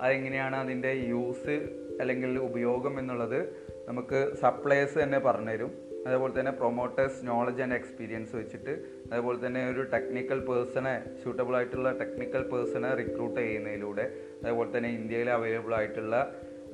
അതെങ്ങനെയാണ് 0.00 0.56
അതിന്റെ 0.56 0.92
യൂസ് 1.12 1.56
അല്ലെങ്കിൽ 2.00 2.38
ഉപയോഗം 2.38 2.98
എന്നുള്ളത് 2.98 3.40
നമുക്ക് 3.88 4.18
സപ്ലയേഴ്സ് 4.42 4.98
തന്നെ 5.02 5.18
പറഞ്ഞുതരും. 5.18 5.72
അതേപോലെ 6.06 6.32
തന്നെ 6.40 6.52
പ്രൊമോട്ടേഴ്സ് 6.52 7.26
നോളജ് 7.26 7.62
ആൻഡ് 7.62 7.74
എക്സ്പീരിയൻസ് 7.74 8.32
വെച്ചിട്ട് 8.36 8.74
അതേപോലെ 9.10 9.46
തന്നെ 9.46 9.62
ഒരു 9.70 9.82
ടെക്നിക്കൽ 9.94 10.38
പേഴ്സണെ 10.46 10.94
സ്യൂട്ടബിൾ 11.22 11.56
ആയിട്ടുള്ള 11.56 11.90
ടെക്നിക്കൽ 12.02 12.42
പേഴ്സണെ 12.52 12.90
റിക്രൂട്ട് 13.00 13.40
ചെയ്യുന്നതിലൂടെ 13.40 14.06
അതേപോലെ 14.42 14.70
തന്നെ 14.76 14.90
ഇന്ത്യയിൽ 14.90 15.30
അവൈലബിൾ 15.30 15.74
ആയിട്ടുള്ള 15.74 16.16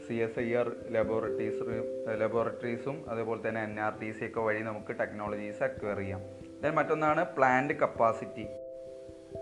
C 0.08 0.14
S 0.14 0.40
I 0.40 0.54
R 0.54 0.68
laboratories 0.90 1.62
ലബോറട്ടറീസും 2.20 3.10
അതേപോലെ 3.10 3.48
തന്നെ 3.48 3.62
എൻ 3.62 3.80
ആർ 3.80 3.92
ടി 4.00 4.10
സി 4.12 4.24
ഒക്കെ 4.24 4.40
വഴി 4.40 4.62
നമുക്ക് 4.62 4.98
ടെക്നോളജീസ് 4.98 5.62
അക്വയർ 5.62 5.96
ചെയ്യാം. 5.96 6.22
ദെൻ 6.62 6.74
മറ്റൊന്നാണ് 6.74 7.24
പ്ലാന്റ് 7.36 7.74
കപ്പാസിറ്റി 7.74 8.46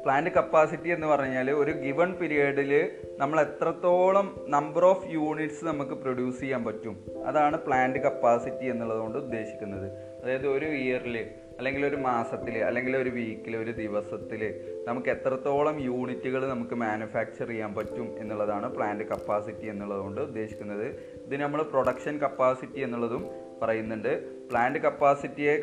പ്ലാന്റ് 0.04 0.30
കപ്പാസിറ്റി 0.30 0.88
എന്ന് 0.88 1.06
പറഞ്ഞാൽ 1.06 1.50
ഒരു 1.50 1.72
ഗിവൺ 1.72 2.12
പീരിയഡിൽ 2.12 2.90
നമ്മൾ 3.18 3.40
എത്രത്തോളം 3.40 4.46
നമ്പർ 4.48 4.84
ഓഫ് 4.84 5.06
യൂണിറ്റ്സ് 5.10 5.64
നമുക്ക് 5.64 5.90
പ്രൊഡ്യൂസ് 5.90 6.40
ചെയ്യാൻ 6.40 6.64
പറ്റും. 6.64 7.04
അതാണ് 7.26 7.58
പ്ലാന്റ് 7.58 7.98
കപ്പാസിറ്റി 7.98 8.66
എന്നുള്ളത് 8.66 8.98
കൊണ്ട് 8.98 9.18
ഉദ്ദേശിക്കുന്നത്. 9.18 9.86
അതായത് 10.22 10.46
ഒരു 10.46 10.66
ഇയറിൽ 10.66 11.16
അല്ലെങ്കിൽ 11.58 11.82
ഒരു 11.88 11.96
മാസത്തിൽ 12.06 12.54
അല്ലെങ്കിൽ 12.68 12.96
ഒരു 12.96 13.10
വീക്കിൽ 13.16 13.56
ഒരു 13.56 13.70
ദിവസത്തിൽ 13.80 14.42
നമുക്ക് 14.88 15.08
എത്രത്തോളം 15.14 15.76
യൂണിറ്റുകൾ 15.88 16.42
നമുക്ക് 16.52 16.74
മാനുഫാക്ചർ 16.74 17.48
ചെയ്യാൻ 17.52 17.74
പറ്റും 17.74 18.08
എന്നുള്ളതാണ് 18.20 18.68
പ്ലാന്റ് 18.76 19.04
കപ്പാസിറ്റി 19.04 19.66
എന്നുള്ളതുകൊണ്ട് 19.72 20.20
ഉദ്ദേശിക്കുന്നത്. 20.20 20.86
ഇത് 21.26 21.36
നമ്മൾ 21.42 21.62
പ്രൊഡക്ഷൻ 21.72 22.18
കപ്പാസിറ്റി 22.24 22.80
എന്നുള്ളതും 22.86 23.24
പറയുന്നുണ്ട്. 23.62 24.12
പ്ലാന്റ് 24.50 24.78
കപ്പാസിറ്റിയെ 24.78 25.54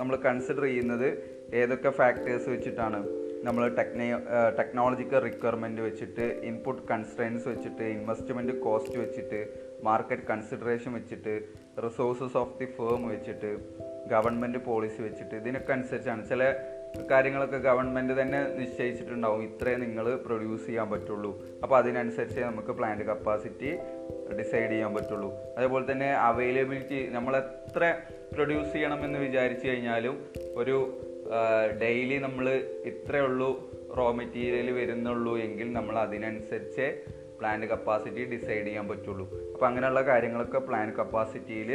നമ്മൾ 0.00 0.16
കൺസിഡർ 0.26 0.62
ചെയ്യുന്നത് 0.62 1.08
ഏതൊക്കെ 1.60 1.90
ഫാക്ടേഴ്സ് 2.00 2.48
വെച്ചിട്ടാണ്? 2.54 3.00
നമ്മൾ 3.46 3.62
ടെക്നോ 3.78 4.04
ടെക്നോളജിക്കൽ 4.58 5.18
റിക്വയർമെന്റ് 5.28 5.82
വെച്ചിട്ട് 5.86 6.26
ഇൻപുട്ട് 6.50 6.82
കൺസ്ട്രെയിൻസ് 6.90 7.46
വെച്ചിട്ട് 7.48 7.82
ഇൻവെസ്റ്റ്മെന്റ് 7.96 8.54
കോസ്റ്റ് 8.66 8.98
വെച്ചിട്ട് 8.98 9.40
മാർക്കറ്റ് 9.88 10.26
കൺസിഡറേഷൻ 10.30 10.92
വെച്ചിട്ട് 10.92 11.34
റിസോഴ്സസ് 11.86 12.36
ഓഫ് 12.42 12.54
ദി 12.60 12.68
ഫേം 12.76 13.02
വെച്ചിട്ട് 13.14 13.50
ഗവൺമെന്റ് 14.12 14.58
പോളിസി 14.58 15.02
വെച്ചിട്ട് 15.02 15.34
ഇതിനൊക്കെ 15.34 15.72
അനുസരിച്ചാണ് 15.72 16.28
ചില 16.28 16.54
കാര്യങ്ങളൊക്കെ 17.10 17.56
ഗവൺമെന്റ് 17.56 18.14
തന്നെ 18.20 18.40
നിശ്ചയിച്ചിട്ടുണ്ടാവും. 18.58 19.42
ഇത്രേ 19.42 19.76
നിങ്ങൾ 19.76 20.16
പ്രൊഡ്യൂസ് 20.16 20.66
ചെയ്യാൻ 20.66 20.90
പറ്റുള്ളൂ. 20.90 21.30
അപ്പോൾ 21.62 21.76
അതിനനുസരിച്ച് 21.76 22.40
നമുക്ക് 22.40 22.68
പ്ലാന്റ് 22.68 23.04
കപ്പാസിറ്റി 23.04 23.70
ഡിസൈഡ് 24.38 24.70
ചെയ്യാൻ 24.70 24.94
പറ്റുള്ളൂ. 24.94 25.30
അതേപോലെ 25.58 25.92
തന്നെ 25.92 26.12
അവൈലബിലിറ്റി 26.12 27.08
നമ്മൾ 27.08 27.36
എത്ര 27.36 27.94
പ്രൊഡ്യൂസ് 28.32 28.72
ചെയ്യണമെന്ന് 28.72 29.18
വിചാരിച്ചു 29.18 29.68
കഴിഞ്ഞാലും 29.68 30.16
ഒരു 30.54 30.76
ഡെയിലി 31.80 32.18
നമ്മൾ 32.18 32.48
ഇത്രയേ 32.84 33.24
ഉള്ളൂ 33.24 33.50
റോ 33.98 34.12
മെറ്റീരിയൽ 34.12 34.70
വരുന്നുള്ളൂ 34.70 35.38
എങ്കിൽ 35.38 35.72
നമ്മൾ 35.72 35.98
അതിനനുസരിച്ച് 35.98 36.86
പ്ലാന്റ് 37.38 37.66
കപ്പാസിറ്റി 37.66 38.24
ഡിസൈഡ് 38.24 38.66
ചെയ്യാൻ 38.66 38.88
പറ്റുള്ളൂ. 38.88 39.26
അപ്പോൾ 39.52 39.66
അങ്ങനെയുള്ള 39.66 40.02
കാര്യങ്ങളൊക്കെ 40.02 40.58
പ്ലാന്റ് 40.58 40.96
കപ്പാസിറ്റിയിൽ 40.96 41.70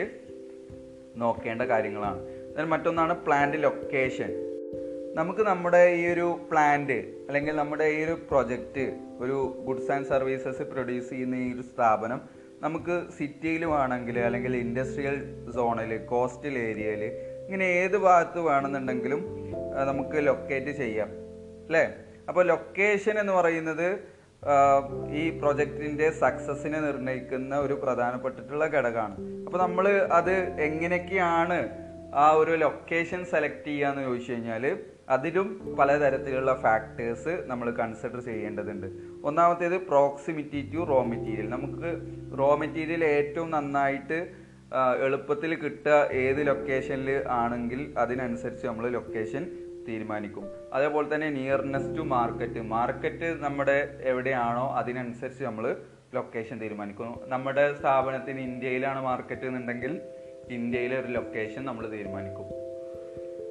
നോക്കേണ്ട 1.15 1.61
കാര്യങ്ങളാണ്. 1.61 2.21
എന്നാൽ 2.27 2.65
മറ്റൊന്നാണ് 2.65 3.25
പ്ലാന്റ് 3.25 3.63
ലൊക്കേഷൻ 3.63 4.49
നമുക്ക് 5.15 5.39
നമ്മുടെ 5.39 5.93
ഈ 5.93 6.07
ഒരു 6.07 6.39
പ്ലാന്റ് 6.51 6.93
അല്ലെങ്കിൽ 6.93 7.55
നമ്മുടെ 7.55 7.83
ഈ 7.83 8.03
ഒരു 8.03 8.11
പ്രൊജക്റ്റ് 8.11 8.99
ഒരു 9.19 9.63
ഗുഡ്സ് 9.65 9.91
ആൻഡ് 9.91 10.07
സർവീസസ് 10.07 10.61
പ്രൊഡ്യൂസ് 10.61 11.09
ചെയ്യുന്ന 11.09 11.35
ഈ 11.35 11.53
ഒരു 11.53 11.61
സ്ഥാപനം 11.61 12.21
നമുക്ക് 12.61 13.11
സിറ്റിയിൽ 13.17 13.65
വേണമെങ്കിൽ 13.65 14.19
അല്ലെങ്കിൽ 14.19 14.57
ഇൻഡസ്ട്രിയൽ 14.57 15.45
സോണിൽ 15.55 16.05
കോസ്റ്റൽ 16.05 16.57
ഏരിയയിൽ 16.57 17.03
ഇങ്ങനെ 17.45 17.63
ഏത് 17.63 17.97
ഭാഗത്ത് 17.97 18.39
വേണമെന്നുണ്ടെങ്കിലും 18.39 19.25
നമുക്ക് 19.87 20.27
ലൊക്കേറ്റ് 20.27 20.71
ചെയ്യാം. 20.71 21.07
അല്ലേ? 21.65 21.95
അപ്പോൾ 22.27 22.45
ലൊക്കേഷൻ 22.45 23.19
എന്ന് 23.19 23.33
പറയുന്നത് 23.33 23.99
ഈ 25.11 25.23
പ്രൊജക്റ്റിന്റെ 25.39 26.11
സക്സസിനെ 26.11 26.79
നിർണയിക്കുന്ന 26.79 27.57
ഒരു 27.59 27.73
പ്രധാനപ്പെട്ടിട്ടുള്ള 27.73 28.65
ഘടകമാണ്. 28.65 29.15
അപ്പോൾ 29.45 29.57
നമ്മൾ 29.57 29.87
അത് 30.19 30.35
എങ്ങനെയൊക്കെയാണ് 30.67 31.59
ആ 32.23 32.31
ഒരു 32.31 32.51
ലൊക്കേഷൻ 32.51 33.25
സെലക്ട് 33.31 33.67
ചെയ്യാന്ന് 33.67 34.03
ചോദിച്ചു 34.03 34.31
കഴിഞ്ഞാൽ 34.31 34.63
അതിലും 35.15 35.47
പലതരത്തിലുള്ള 35.79 36.51
ഫാക്ടേഴ്സ് 36.63 37.33
നമ്മൾ 37.45 37.71
കൺസിഡർ 37.71 38.19
ചെയ്യേണ്ടതുണ്ട്. 38.19 38.87
ഒന്നാമത്തേത് 39.23 39.77
പ്രോക്സിമിറ്റി 39.91 40.59
ടു 40.73 40.81
റോ 40.91 40.99
മെറ്റീരിയൽ 41.11 41.49
നമുക്ക് 41.49 41.91
റോ 42.39 42.49
മെറ്റീരിയൽ 42.55 43.03
ഏറ്റവും 43.03 43.49
നന്നായിട്ട് 43.51 44.19
എളുപ്പത്തിൽ 45.05 45.55
കിട്ടുക 45.55 45.95
ഏത് 46.23 46.47
ലൊക്കേഷനിൽ 46.47 47.09
ആണെങ്കിൽ 47.41 47.79
അതിനനുസരിച്ച് 47.97 48.67
നമ്മൾ 48.67 48.87
ലൊക്കേഷൻ 48.97 49.43
തീരുമാനിക്കും. 49.89 50.45
അതേപോലെ 50.73 51.15
തന്നെ 51.15 51.29
നിയർനെസ് 51.29 51.97
ടു 51.97 52.01
മാർക്കറ്റ് 52.15 52.61
മാർക്കറ്റ് 52.75 53.29
നമ്മുടെ 53.45 53.77
എവിടെയാണോ 54.01 54.65
അതിനനുസരിച്ച് 54.75 55.43
നമ്മൾ 55.43 55.65
ലൊക്കേഷൻ 56.15 56.61
തീരുമാനിക്കുന്നു. 56.61 57.15
നമ്മുടെ 57.27 57.65
സ്ഥാപനത്തിന് 57.79 58.39
ഇന്ത്യയിലാണ് 58.39 59.01
മാർക്കറ്റ് 59.03 59.45
എന്നുണ്ടെങ്കിൽ 59.49 60.01
ഇന്ത്യയിലെ 60.49 60.99
ഒരു 60.99 61.07
ലൊക്കേഷൻ 61.07 61.65
നമ്മൾ 61.65 61.91
തീരുമാനിക്കും. 61.91 62.47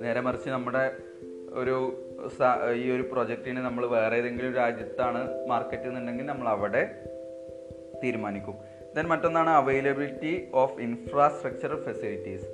നേരെ 0.03 0.21
മറിച്ച് 0.21 0.51
നമ്മുടെ 0.51 0.85
ഒരു 1.61 1.77
ഈ 2.75 2.91
ഒരു 2.91 3.03
പ്രൊജക്റ്റിന് 3.13 3.61
നമ്മൾ 3.67 3.87
വേറെ 3.87 4.17
ഏതെങ്കിലും 4.17 4.55
രാജ്യത്താണ് 4.55 5.21
മാർക്കറ്റ് 5.49 5.89
എന്നുണ്ടെങ്കിൽ 5.91 6.27
നമ്മൾ 6.27 6.49
അവിടെ 6.49 6.83
തീരുമാനിക്കും. 8.05 8.57
ദെൻ 8.97 9.07
മറ്റൊന്നാണ് 9.09 9.51
അവൈലബിലിറ്റി 9.51 10.33
ഓഫ് 10.55 10.81
ഇൻഫ്രാസ്ട്രക്ചർ 10.81 11.73
ഫെസിലിറ്റീസ് 11.87 12.49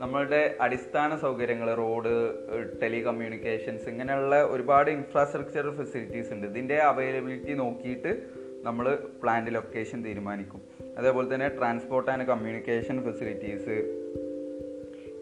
നമ്മളുടെ 0.00 0.56
അടിസ്ഥാന 0.60 1.16
സൗകര്യങ്ങൾ 1.16 1.74
റോഡ് 1.74 2.34
ടെലികമ്മ്യൂണിക്കേഷൻസ് 2.82 3.88
ഇങ്ങനെയുള്ള 3.88 4.44
ഒരുപാട് 4.44 4.90
ഇൻഫ്രാസ്ട്രക്ചർ 4.90 5.70
ഫെസിലിറ്റീസ് 5.70 6.32
ഉണ്ട്. 6.32 6.46
ഇതിന്റെ 6.46 6.78
അവൈലബിലിറ്റി 6.78 7.54
നോക്കിയിട്ട് 7.54 8.22
നമ്മൾ 8.62 8.98
പ്ലാന്റ് 9.22 9.54
ലൊക്കേഷൻ 9.54 10.04
തീരുമാനിക്കും. 10.04 10.62
അതേപോലെ 10.98 11.34
തന്നെ 11.34 11.48
transport 11.48 12.10
and 12.10 12.24
communication 12.24 13.12
facilities 13.12 13.76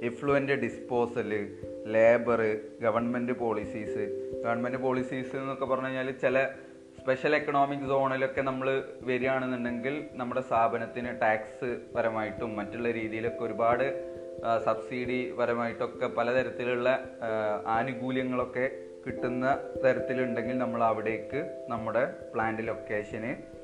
effluent 0.02 0.52
disposal 0.52 1.48
labour 1.86 2.60
government 2.82 3.32
policies 3.32 4.32
government 4.44 4.78
policies 4.78 5.36
എന്നൊക്കെ 5.36 5.64
പറഞ്ഞു 5.64 5.86
കഴിഞ്ഞാൽ 5.86 6.10
ചില 6.10 6.48
സ്പെഷ്യൽ 7.00 7.34
എക്കണോമിക് 7.34 7.88
സോണിലൊക്കെ 7.88 8.40
നമ്മൾ 8.40 8.82
വരികയാണെന്നുണ്ടെങ്കിൽ 9.02 10.04
നമ്മുടെ 10.12 10.40
സ്ഥാപനത്തിന് 10.40 11.20
ടാക്സ് 11.20 11.78
പരമായിട്ടും 11.94 12.56
മറ്റുള്ള 12.56 12.90
രീതിയിലൊക്കെ 12.90 13.44
ഒരുപാട് 13.44 14.11
സബ്സിഡി 14.64 15.30
പരമായിട്ടൊക്കെ 15.30 16.06
പലതരത്തിലുള്ള 16.06 17.16
ആനുകൂല്യങ്ങളൊക്കെ 17.66 18.70
കിട്ടുന്ന 19.06 19.58
തരത്തിലുണ്ടെങ്കിൽ 19.84 20.58
നമ്മൾ 20.58 20.84
അവിടേക്ക് 20.84 21.64
നമ്മുടെ 21.68 22.14
പ്ലാന്റ് 22.34 22.62
ലൊക്കേഷന് 22.62 23.62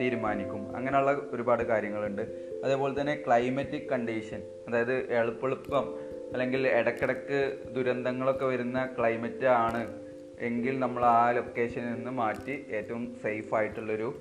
തീരുമാനിക്കും. 0.00 0.76
അങ്ങനെയുള്ള 0.76 1.10
ഒരുപാട് 1.32 1.62
കാര്യങ്ങളുണ്ട്. 1.62 2.22
അതേപോലെ 2.64 3.00
തന്നെ 3.00 3.22
ക്ലൈമറ്റിക് 3.26 3.90
കണ്ടീഷൻ 3.90 4.42
അതായത് 4.68 5.12
എളുപ്പെളുപ്പം 5.12 5.94
അല്ലെങ്കിൽ 6.32 6.68
ഇടക്കിടക്ക് 6.68 7.58
ദുരന്തങ്ങളൊക്കെ 7.74 8.46
വരുന്ന 8.46 8.94
ക്ലൈമറ്റ് 8.98 9.46
ആണ് 9.46 10.04
എങ്കിൽ 10.40 10.78
നമ്മൾ 10.78 11.04
ആ 11.04 11.30
ലൊക്കേഷനിൽ 11.30 11.94
നിന്ന് 11.94 12.10
മാറ്റി 12.10 12.66
ഏറ്റവും 12.70 13.14
സേഫ് 13.22 13.54
ആയിട്ടുള്ളൊരു 13.54 14.14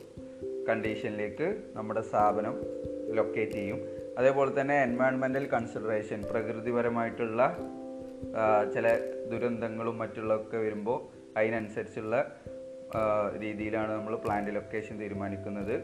കണ്ടീഷനിലേക്ക് 0.70 1.64
നമ്മുടെ 1.74 2.02
സ്ഥാപനം 2.02 2.56
ലൊക്കേറ്റ് 3.16 3.52
ചെയ്യും. 3.52 4.03
അതേപോലെ 4.18 4.62
തന്നെ 4.62 4.76
എൻവയോൺമെന്റൽ 4.84 5.46
കൺസിഡറേഷൻ 5.54 6.20
പ്രകൃതിപരമായിട്ടുള്ള 6.32 7.42
ചില 8.74 8.88
ദുരന്തങ്ങളും 9.32 9.98
മറ്റുള്ളതൊക്കെ 9.98 10.58
വരുമ്പോൾ 10.58 11.00
അതിനനുസരിച്ചുള്ള 11.40 12.16
രീതിയിലാണ് 13.44 13.92
നമ്മൾ 13.92 14.16
പ്ലാന്റ് 14.16 14.52
ലൊക്കേഷൻ 14.56 14.96
തീരുമാനിക്കുന്നത്. 15.00 15.76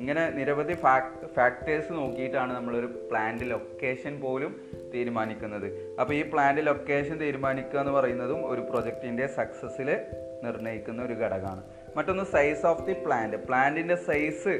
ഇങ്ങനെ 0.00 0.30
നിരവധി 0.30 0.74
ഫാക്ടേഴ്സ് 1.36 1.92
നോക്കിയിട്ടാണ് 1.92 2.52
നമ്മളൊരു 2.56 2.86
പ്ലാന്റ് 3.10 3.44
ലൊക്കേഷൻ 3.50 4.20
പോലും 4.20 4.52
തീരുമാനിക്കുന്നത്. 4.94 5.66
അപ്പോൾ 6.00 6.14
ഈ 6.14 6.22
പ്ലാന്റ് 6.32 6.66
ലൊക്കേഷൻ 6.66 7.16
തീരുമാനിക്കുക 7.20 7.80
എന്ന് 7.80 7.92
പറയുന്നതും 7.92 8.50
ഒരു 8.50 8.60
പ്രൊജക്റ്റിന്റെ 8.60 9.26
സക്സസ്സിൽ 9.26 9.88
നിർണയിക്കുന്ന 10.44 11.02
ഒരു 11.02 11.12
ഘടകമാണ്. 11.12 11.62
മറ്റൊന്ന് 11.96 12.24
സൈസ് 12.24 12.66
ഓഫ് 12.66 12.86
ദി 12.86 12.92
പ്ലാന്റ് 12.92 13.36
പ്ലാന്റിന്റെ 13.36 13.94
സൈസ് 13.94 14.54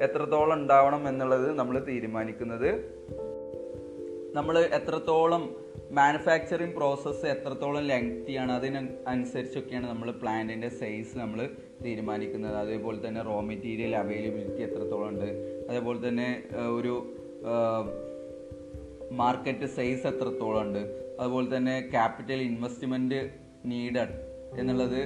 എത്രത്തോളം 0.00 0.54
ഉണ്ടാവണം 0.54 1.08
എന്നുള്ളത് 1.08 1.58
നമ്മൾ 1.58 1.84
തീരുമാനിക്കുന്നത്. 1.88 2.68
നമ്മൾ 4.34 4.58
എത്രത്തോളം 4.58 5.56
മാനുഫാക്ചറിങ് 5.90 6.72
പ്രോസസ്സ് 6.72 7.26
എത്രത്തോളം 7.26 7.84
ലെങ്തിയാണ് 7.84 8.52
അതിന് 8.52 8.80
അനുസരിച്ചൊക്കെയാണ് 9.08 9.86
നമ്മൾ 9.88 10.10
പ്ലാന്റിന്റെ 10.10 10.68
സൈസ് 10.68 11.18
നമ്മൾ 11.18 11.48
തീരുമാനിക്കുന്നത്. 11.84 12.56
അതേപോലെ 12.56 13.08
തന്നെ 13.08 13.20
റോ 13.22 13.40
മെറ്റീരിയൽ 13.40 13.96
അവൈലബിലിറ്റി 13.96 14.62
എത്രത്തോളം 14.62 15.08
ഉണ്ട്. 15.08 15.28
അതേപോലെ 15.70 16.08
തന്നെ 16.08 16.42
ഒരു 16.76 16.94
മാർക്കറ്റ് 19.12 19.66
സൈസ് 19.66 20.06
എത്രത്തോളം 20.06 20.62
ഉണ്ട്. 20.62 20.82
അതുപോലെ 21.20 21.56
തന്നെ 21.56 21.88
ക്യാപിറ്റൽ 21.90 22.40
ഇൻവെസ്റ്റ്മെന്റ് 22.42 23.20
നീഡഡ് 23.66 24.16
എന്നുള്ളത് 24.58 25.00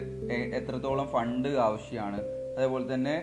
എത്രത്തോളം 0.55 1.07
ഫണ്ട് 1.09 1.49
ആവശ്യമാണ്. 1.49 2.21
അതേപോലെ 2.59 2.95
തന്നെ 2.95 3.15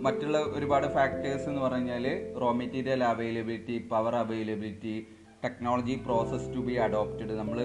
മറ്റുള്ള 0.00 0.38
ഒരുപാട് 0.38 0.86
ഫാക്ടേഴ്സ് 0.86 1.48
എന്ന് 1.48 1.60
പറഞ്ഞാൽ 1.60 2.32
raw 2.40 2.52
material 2.52 3.04
availability 3.04 3.86
power 3.90 4.16
availability 4.16 5.06
technology 5.44 5.94
process 6.04 6.54
to 6.54 6.58
be 6.58 6.72
adopted 6.72 7.32
നമ്മൾ 7.32 7.58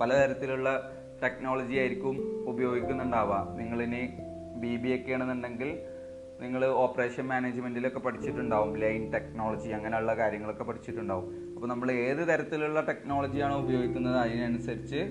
പലതരത്തിലുള്ള 0.00 0.68
ടെക്നോളജി 1.22 1.76
ആയിരിക്കും 1.76 2.16
ഉപയോഗിക്കുന്നുണ്ടാവുക. 2.46 3.56
നിങ്ങളിനി 3.58 4.02
ബി 4.60 4.76
ബി 4.76 5.00
ഒക്കെ 5.00 5.12
ആണെന്നുണ്ടെങ്കിൽ 5.12 5.78
നിങ്ങൾ 6.40 6.64
ഓപ്പറേഷൻ 6.64 7.24
മാനേജ്മെന്റിലൊക്കെ 7.28 7.98
പഠിച്ചിട്ടുണ്ടാവും. 7.98 8.78
ലൈൻ 8.78 9.12
ടെക്നോളജി 9.12 9.68
അങ്ങനെയുള്ള 9.68 10.14
കാര്യങ്ങളൊക്കെ 10.14 10.64
പഠിച്ചിട്ടുണ്ടാവും. 10.64 11.54
അപ്പോൾ 11.54 11.66
നമ്മൾ 11.66 11.92
ഏത് 11.92 12.28
തരത്തിലുള്ള 12.28 12.80
ടെക്നോളജിയാണോ 12.80 13.56
ഉപയോഗിക്കുന്നത് 13.58 14.16
അതിനനുസരിച്ച് 14.16 15.02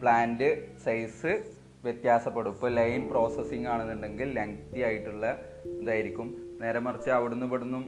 പ്ലാന്റ് 0.00 0.78
സൈസ് 0.84 1.61
വ്യത്യാസപ്പെടും. 1.84 2.50
ഇപ്പോൾ 2.50 2.70
ലൈൻ 2.74 3.08
പ്രോസസ്സിംഗ് 3.10 3.68
ആണെന്നുണ്ടെങ്കിൽ 3.68 4.28
ലെങ്തി 4.34 4.80
ആയിട്ടുള്ള 4.80 5.26
ഇതായിരിക്കും. 5.64 6.28
നേരെ 6.62 6.78
മറിച്ച് 6.78 7.10
അവിടുന്ന് 7.10 7.46
ഇവിടുന്ന് 7.46 7.78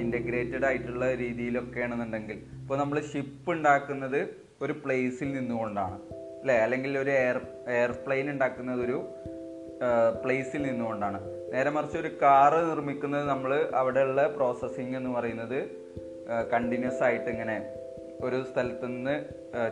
ഇന്റഗ്രേറ്റഡ് 0.00 0.64
ആയിട്ടുള്ള 0.64 1.14
രീതിയിലൊക്കെ 1.14 1.80
ആണെന്നുണ്ടെങ്കിൽ 1.80 2.36
ഇപ്പോൾ 2.60 2.78
നമ്മൾ 2.78 3.00
ഷിപ്പ് 3.00 3.50
ഉണ്ടാക്കുന്നത് 3.52 4.20
ഒരു 4.62 4.72
പ്ലേസിൽ 4.72 5.32
നിന്നുകൊണ്ടാണ്. 5.38 5.96
അല്ലേ? 6.40 6.56
അല്ലെങ്കിൽ 6.56 6.98
ഒരു 6.98 7.10
എയർ 7.10 7.40
എയർപ്ലെയിൻ 7.68 8.30
ഉണ്ടാക്കുന്നത് 8.30 8.80
ഒരു 8.84 8.98
പ്ലേസിൽ 10.24 10.62
നിന്നുകൊണ്ടാണ്. 10.62 11.20
നേരെ 11.54 11.70
മറിച്ച് 11.70 11.98
ഒരു 11.98 12.10
കാറ് 12.22 12.70
നിർമ്മിക്കുന്നത് 12.70 13.28
നമ്മൾ 13.28 13.70
അവിടെയുള്ള 13.74 14.26
പ്രോസസ്സിങ് 14.36 14.96
എന്ന് 14.96 15.10
പറയുന്നത് 15.10 15.58
കണ്ടിന്യൂസ് 16.52 17.02
ആയിട്ട് 17.02 17.30
ഇങ്ങനെ 17.34 17.56
ഒരു 18.20 18.44
സ്ഥലത്തു 18.52 18.86
നിന്ന് 18.86 19.24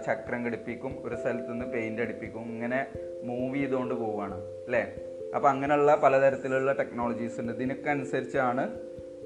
ചക്രം 0.06 0.44
ഘടിപ്പിക്കും 0.44 1.02
ഒരു 1.04 1.14
സ്ഥലത്തു 1.14 1.50
നിന്ന് 1.52 1.64
പെയിന്റ് 1.64 2.02
അടിപ്പിക്കും 2.02 2.40
ഇങ്ങനെ 2.40 2.86
മൂവ് 3.24 3.56
ചെയ്തുകൊണ്ട് 3.56 3.94
പോവുകയാണ് 3.94 4.34
അല്ലേ? 4.34 4.94
അപ്പം 5.34 5.48
അങ്ങനെയുള്ള 5.48 5.96
പലതരത്തിലുള്ള 5.96 6.72
ടെക്നോളജീസ് 6.72 7.40
ഉണ്ട്. 7.40 7.52
ഇതിനൊക്കെ 7.52 7.90
അനുസരിച്ചാണ് 7.90 8.78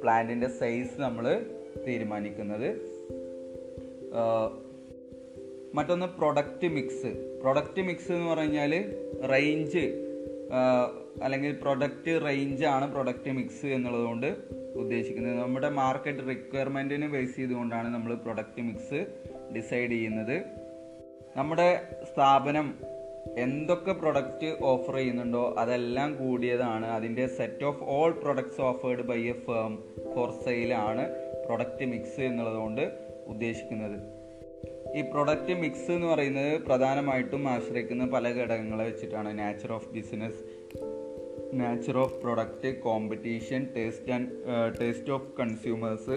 പ്ലാന്റിന്റെ 0.02 0.48
സൈസ് 0.48 1.00
നമ്മൾ 1.00 1.46
തീരുമാനിക്കുന്നത്. 1.87 2.68
മറ്റൊന്ന് 5.74 6.07
പ്രൊഡക്റ്റ് 6.07 6.68
മിക്സ് 6.68 7.38
പ്രൊഡക്റ്റ് 7.42 7.83
മിക്സ് 7.83 8.12
എന്ന് 8.12 8.29
പറഞ്ഞാൽ 8.31 8.72
റേഞ്ച് 9.33 9.85
അല്ലെങ്കിൽ 11.22 11.52
പ്രൊഡക്റ്റ് 11.52 12.20
റേഞ്ച് 12.26 12.64
ആണ് 12.64 12.92
പ്രൊഡക്റ്റ് 12.92 13.31
മിക്സ് 13.31 13.66
എന്നുള്ളതുകൊണ്ട് 13.66 14.37
ഉദ്ദേശിക്കുന്നത്. 14.76 15.38
നമ്മുടെ 15.38 15.68
മാർക്കറ്റ് 15.68 16.28
റിക്വയർമെന്റിനെ 16.28 17.08
ബേസ് 17.08 17.36
ചെയ്തുകൊണ്ടാണ് 17.36 17.94
നമ്മൾ 17.94 18.14
പ്രൊഡക്റ്റ് 18.14 18.62
മിക്സ് 18.62 19.06
ഡിസൈഡ് 19.54 19.90
ചെയ്യുന്നത്. 19.90 20.42
നമ്മുടെ 21.36 21.82
സ്ഥാപനം 22.12 22.74
എന്തൊക്കെ 23.38 23.92
പ്രൊഡക്റ്റ് 23.92 24.56
ഓഫർ 24.64 24.94
ചെയ്യുന്നുണ്ടോ 24.94 25.54
അതെല്ലാം 25.58 26.16
കൂടിയതാണ്. 26.16 26.86
അതിന്റെ 26.86 27.26
set 27.26 27.64
of 27.64 27.82
all 27.82 28.12
products 28.12 28.60
offered 28.60 29.02
by 29.02 29.22
a 29.22 29.32
firm 29.32 29.78
for 30.14 30.30
സെയിലാണ് 30.44 31.08
product 31.46 31.84
mix 31.84 32.20
എന്നുള്ളതുകൊണ്ട് 32.20 32.84
ഉദ്ദേശിക്കുന്നത്. 33.26 34.16
ഈ 34.98 35.00
പ്രൊഡക്റ്റ് 35.00 35.54
മിക്സ് 35.54 35.90
എന്ന് 35.90 36.06
പറയുന്നത് 36.06 36.60
പ്രധാനമായിട്ടും 36.60 37.48
ആശ്രയിക്കുന്ന 37.48 38.06
പല 38.06 38.28
ഘടകങ്ങളെ 38.28 38.84
വെച്ചിട്ടാണ്. 38.84 39.38
Nature 39.38 39.72
of 39.72 39.88
business 39.88 40.40
nature 41.52 41.98
of 41.98 42.16
product 42.22 42.80
competition 42.80 43.68
taste 43.76 44.12
and 44.12 44.30
taste 44.80 45.12
of 45.12 45.28
consumers 45.40 46.16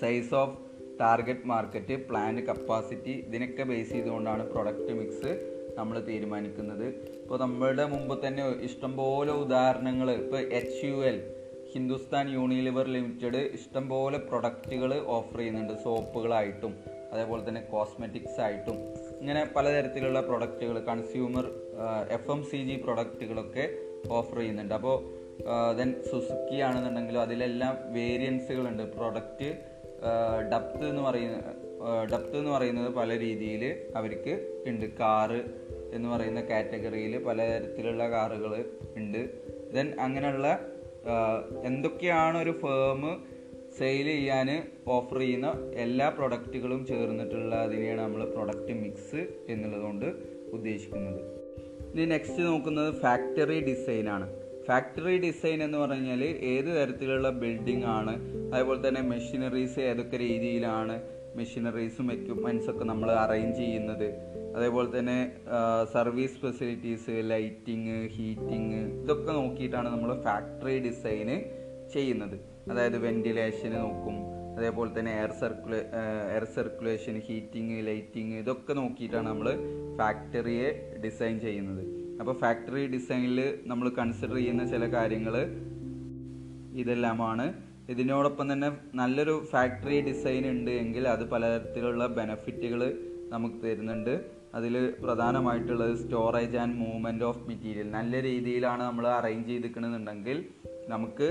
size 0.00 0.34
of 0.34 0.56
target 1.00 1.46
market 1.46 1.94
plant 2.08 2.42
capacity 2.42 3.14
ഇതിനൊക്കെ 3.28 3.62
ബേസ് 3.62 3.90
ചെയ്തുകൊണ്ടാണ് 3.90 4.42
പ്രൊഡക്റ്റ് 4.52 4.92
മിക്സ് 5.00 5.32
നമ്മൾ 5.78 6.00
തീരുമാനിക്കുന്നത്. 6.00 6.86
ഇപ്പോൾ 7.22 7.38
നമ്മളുടെ 7.38 7.84
മുമ്പ് 7.84 8.26
തന്നെ 8.26 8.44
ഇഷ്ടംപോലെ 8.68 9.32
ഉദാഹരണങ്ങൾ 9.32 10.10
ഇപ്പോൾ 10.10 10.40
H 10.58 10.80
U 10.86 10.96
L 11.10 11.18
Hindustan 11.74 12.28
Unilever 12.28 12.86
limited 12.86 13.40
ഇഷ്ടംപോലെ 13.58 14.18
പ്രൊഡക്റ്റുകൾ 14.18 14.92
ഓഫർ 15.16 15.38
ചെയ്യുന്നുണ്ട് 15.38 15.74
സോപ്പുകളായിട്ടും 15.84 16.72
അതേപോലെ 17.12 17.48
തന്നെ 17.48 17.60
കോസ്മെറ്റിക്സ് 17.60 18.40
ആയിട്ടും. 18.40 18.78
ഇങ്ങനെ 19.20 19.48
പലതരത്തിലുള്ള 19.56 20.20
പ്രൊഡക്റ്റുകൾ 20.20 20.78
consumer 20.80 21.46
F 22.10 22.30
M 22.30 22.44
C 22.44 22.56
G 22.56 22.76
പ്രൊഡക്റ്റുകളൊക്കെ 22.84 23.64
offer 24.08 24.38
ചെയ്യുന്നുണ്ട്. 24.38 24.74
അപ്പോൾ 24.74 24.96
ദെൻ 25.76 25.90
സുസുക്കി 26.10 26.56
ആണെന്നുണ്ടെങ്കിലും 26.60 27.20
അതിലെല്ലാം 27.20 27.74
വേരിയൻസുകളുണ്ട് 27.92 28.82
പ്രൊഡക്റ്റ് 28.96 29.48
ഡപ്ത് 30.52 30.84
എന്ന് 30.88 31.02
പറയുന്ന 31.02 31.38
ഡപ്ത് 32.12 32.36
എന്ന് 32.38 32.50
പറയുന്നത് 32.50 32.90
പല 32.94 33.18
രീതിയിൽ 33.18 33.62
അവർക്ക് 33.96 34.62
ഉണ്ട്. 34.66 34.86
കാറ് 35.00 35.40
എന്ന് 35.94 36.08
പറയുന്ന 36.08 36.40
കാറ്റഗറിയിൽ 36.40 37.24
പലതരത്തിലുള്ള 37.24 38.10
കാറുകൾ 38.10 38.52
ഉണ്ട്. 38.96 39.22
ദെൻ 39.74 39.88
അങ്ങനെയുള്ള 40.00 40.48
എന്തൊക്കെയാണ് 41.64 42.38
ഒരു 42.42 42.50
ഫേം 42.62 43.02
സെയിൽ 43.80 44.06
ചെയ്യാൻ 44.06 44.48
ഓഫർ 44.86 45.18
ചെയ്യുന്ന 45.18 45.50
എല്ലാ 45.84 46.08
പ്രൊഡക്റ്റുകളും 46.08 46.86
ചേർന്നിട്ടുള്ള 46.86 47.54
അതിനെയാണ് 47.66 48.00
നമ്മൾ 48.00 48.24
പ്രൊഡക്റ്റ് 48.24 48.74
മിക്സ് 48.82 49.20
എന്നുള്ളതുകൊണ്ട് 49.48 50.08
ഉദ്ദേശിക്കുന്നത്. 50.52 51.20
ഇനി 51.94 52.04
നെക്സ്റ്റ് 52.04 52.42
നോക്കുന്നത് 52.42 52.90
ഫാക്ടറി 53.00 53.60
ഡിസൈനാണ് 53.60 54.26
ഫാക്ടറി 54.66 55.16
ഡിസൈൻ 55.18 55.62
എന്ന് 55.62 55.78
പറഞ്ഞാൽ 55.78 56.22
ഏത് 56.24 56.68
തരത്തിലുള്ള 56.76 57.30
ബിൽഡിംഗ് 57.30 57.84
ആണ് 57.84 58.14
അതുപോലെ 58.54 58.88
തന്നെ 58.88 59.02
മെഷീനറീസ് 59.02 59.80
ഏതൊക്കെ 59.80 60.16
രീതിയിലാണ് 60.16 60.96
മെഷീനറീസും 61.36 62.12
എക്യുപ്മെന്റ്സ് 62.12 62.70
ഒക്കെ 62.70 62.84
നമ്മൾ 62.84 63.10
അറേഞ്ച് 63.10 63.58
ചെയ്യുന്നത് 63.58 64.08
അതേപോലെ 64.56 64.98
തന്നെ 64.98 65.18
സർവീസ് 65.92 66.38
ഫെസിലിറ്റീസ് 66.42 67.16
ലൈറ്റിങ് 67.32 68.08
ഹീറ്റിംഗ് 68.16 68.80
ഇതൊക്കെ 69.02 69.32
നോക്കിയിട്ടാണ് 69.32 69.88
നമ്മൾ 69.88 70.22
ഫാക്ടറി 70.22 70.78
ഡിസൈന് 70.88 71.36
ചെയ്യുന്നത്. 71.92 72.36
അതായത് 72.70 72.98
വെന്റിലേഷന് 73.06 73.76
നോക്കും. 73.76 74.16
അതേപോലെ 74.58 74.90
തന്നെ 74.98 75.12
air 75.18 75.32
circula 75.40 75.78
air 76.32 76.44
circulation 76.56 77.16
heating 77.28 77.86
lighting 77.86 78.34
ഇതൊക്കെ 78.34 78.72
നോക്കിയിട്ടാണ് 78.72 79.26
നമ്മൾ 79.28 79.48
ഫാക്ടറിയെ 79.98 80.68
ഡിസൈൻ 81.04 81.40
ചെയ്യുന്നത്. 81.40 81.82
അപ്പോൾ 82.20 82.34
ഫാക്ടറി 82.42 82.86
ഡിസൈനിൽ 82.94 83.38
നമ്മൾ 83.66 83.88
കൺസിഡർ 83.98 84.36
ചെയ്യുന്ന 84.36 84.64
ചില 84.72 84.86
കാര്യങ്ങൾ 84.92 85.34
ഇതെല്ലാമാണ്. 86.82 87.46
ഇതിനോടൊപ്പം 87.88 88.52
തന്നെ 88.52 88.68
നല്ലൊരു 88.94 89.34
ഫാക്ടറി 89.52 90.00
ഡിസൈൻ 90.00 90.44
ഉണ്ട് 90.50 90.70
എങ്കിൽ 90.82 91.08
അത് 91.08 91.24
പലതരത്തിലുള്ള 91.30 92.06
ബെനഫിറ്റുകൾ 92.18 92.82
നമുക്ക് 93.34 93.58
തരുന്നുണ്ട്. 93.64 94.14
അതിൽ 94.54 94.74
പ്രധാനമായിട്ടുള്ളത് 95.02 95.94
storage 95.96 96.56
and 96.56 96.74
movement 96.74 97.24
of 97.24 97.42
material 97.48 97.90
നല്ല 97.90 98.22
രീതിയിലാണ് 98.22 98.82
നമ്മൾ 98.82 99.06
അറേഞ്ച് 99.08 99.48
ചെയ്തിരിക്കണമെന്നുണ്ടെങ്കിൽ 99.48 100.38
നമുക്ക് 100.88 101.28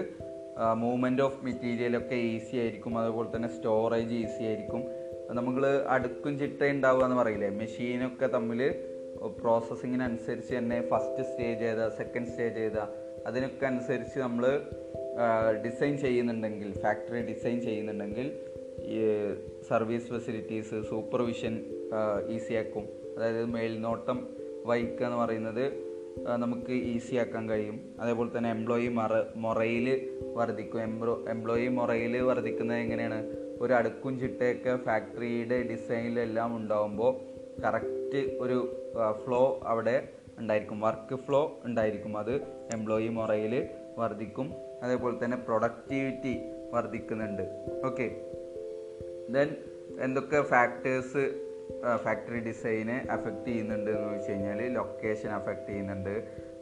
മൂവ്മെന്റ് 0.74 1.22
ഓഫ് 1.22 1.45
മെറ്റീരിയലൊക്കെ 1.45 2.15
ഈസി 2.15 2.56
ആയിരിക്കും. 2.56 2.98
അതുപോലെ 2.98 3.36
തന്നെ 3.36 3.50
സ്റ്റോറേജ് 3.50 4.13
ഈസി 4.13 4.43
ആയിരിക്കും. 4.43 4.84
നമ്മൾ 5.30 5.65
അടുക്കും 5.89 6.39
ചിട്ട 6.39 6.63
ഉണ്ടാവുക 6.63 7.04
എന്ന് 7.04 7.15
പറയില്ലേ? 7.15 7.50
മെഷീനൊക്കെ 7.50 8.28
തമ്മിൽ 8.28 8.76
പ്രോസസ്സിങ്ങിനനുസരിച്ച് 9.41 10.56
തന്നെ 10.56 10.89
ഫസ്റ്റ് 10.89 11.24
സ്റ്റേജ് 11.32 11.63
ഏതാ 11.63 11.89
സെക്കൻഡ് 11.89 12.28
സ്റ്റേജ് 12.28 12.60
ഏതാ 12.60 12.88
അതിനൊക്കെ 13.26 13.65
അനുസരിച്ച് 13.65 14.19
നമ്മൾ 14.19 14.62
ഡിസൈൻ 15.65 15.98
ചെയ്യുന്നുണ്ടെങ്കിൽ 15.98 16.74
ഫാക്ടറി 16.74 17.22
ഡിസൈൻ 17.22 17.62
ചെയ്യുന്നുണ്ടെങ്കിൽ 17.62 18.39
ഈ 18.84 19.00
സർവീസ് 19.67 20.10
ഫെസിലിറ്റീസ് 20.10 20.89
സൂപ്പർവിഷൻ 20.89 21.65
ഈസിയാക്കും 22.30 22.89
അതായത് 23.17 23.45
മേൽനോട്ടം 23.45 24.28
വഹിക്കുക 24.65 25.06
എന്ന് 25.06 25.17
പറയുന്നത് 25.17 25.88
നമുക്ക് 26.26 26.72
ഈസി 26.72 27.16
ആക്കാൻ 27.16 27.50
കഴിയും. 27.50 27.96
അതേപോലെ 28.00 28.38
തന്നെ 28.38 28.50
എംപ്ലോയി 28.52 28.88
മറ 28.88 29.12
മുറയിൽ 29.36 30.10
വർദ്ധിക്കും. 30.34 30.82
എംപ്ലോ 30.82 31.26
എംപ്ലോയി 31.30 31.68
മുറയിൽ 31.68 32.18
വർദ്ധിക്കുന്നത് 32.18 32.78
എങ്ങനെയാണ്? 32.78 33.26
ഒരു 33.62 33.74
അടുക്കും 33.74 34.20
ചിട്ടയൊക്കെ 34.20 34.78
ഫാക്ടറിയുടെ 34.78 35.64
ഡിസൈനിലെല്ലാം 35.64 36.58
ഉണ്ടാകുമ്പോൾ 36.58 37.20
കറക്റ്റ് 37.62 38.38
ഒരു 38.40 38.58
ഫ്ലോ 39.26 39.60
അവിടെ 39.64 40.10
ഉണ്ടായിരിക്കും. 40.40 40.80
വർക്ക് 40.80 41.16
ഫ്ലോ 41.16 41.60
ഉണ്ടായിരിക്കും. 41.66 42.18
അത് 42.18 42.36
എംപ്ലോയി 42.74 43.08
മുറയിൽ 43.08 43.68
വർദ്ധിക്കും. 43.98 44.54
അതേപോലെ 44.84 45.26
തന്നെ 45.26 45.38
പ്രൊഡക്റ്റിവിറ്റി 45.38 46.40
വർദ്ധിക്കുന്നുണ്ട്. 46.74 47.66
ഓക്കെ 47.86 48.08
ദെൻ 49.30 49.56
എന്തൊക്കെ 50.00 50.42
ഫാക്ടേഴ്സ് 50.42 51.49
ഫാക്ടറി 52.04 52.40
ഡിസൈനെ 52.40 53.08
അഫക്റ്റ് 53.12 53.46
ചെയ്യുന്നുണ്ട് 53.46 53.90
എന്ന് 53.92 54.08
വെച്ച് 54.14 54.32
കഴിഞ്ഞാൽ 54.32 54.62
ലൊക്കേഷൻ 54.74 55.30
അഫക്റ്റ് 55.30 55.68
ചെയ്യുന്നുണ്ട്. 55.68 56.16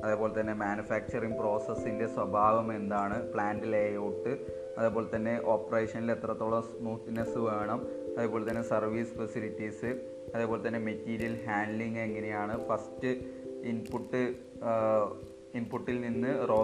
അതേപോലെ 0.04 0.40
തന്നെ 0.40 0.54
മാനുഫാക്ചറിങ് 0.54 1.38
പ്രോസസ്സിന്റെ 1.40 2.08
സ്വഭാവം 2.08 2.76
എന്താണ്? 2.76 3.32
പ്ലാന്റ് 3.34 3.74
ലേഔട്ട് 3.74 4.34
അതേപോലെ 4.78 5.08
തന്നെ 5.16 5.42
ഓപ്പറേഷനിൽ 5.46 6.12
എത്രത്തോളം 6.12 6.64
സ്മൂത്ത്നെസ് 6.64 7.38
വേണം 7.38 7.80
അതേപോലെ 8.18 8.50
തന്നെ 8.50 8.62
സർവീസ് 8.62 9.14
ഫെസിലിറ്റീസ് 9.14 9.90
അതേപോലെ 10.36 10.68
തന്നെ 10.68 10.80
മെറ്റീരിയൽ 10.80 11.36
ഹാൻഡ്ലിങ് 11.48 11.98
എങ്ങനെയാണ്? 11.98 12.68
ഫസ്റ്റ് 12.68 13.12
ഇൻപുട്ട് 13.64 14.22
ഇൻപുട്ടിൽ 15.56 16.02
നിന്ന് 16.02 16.50
റോ 16.50 16.60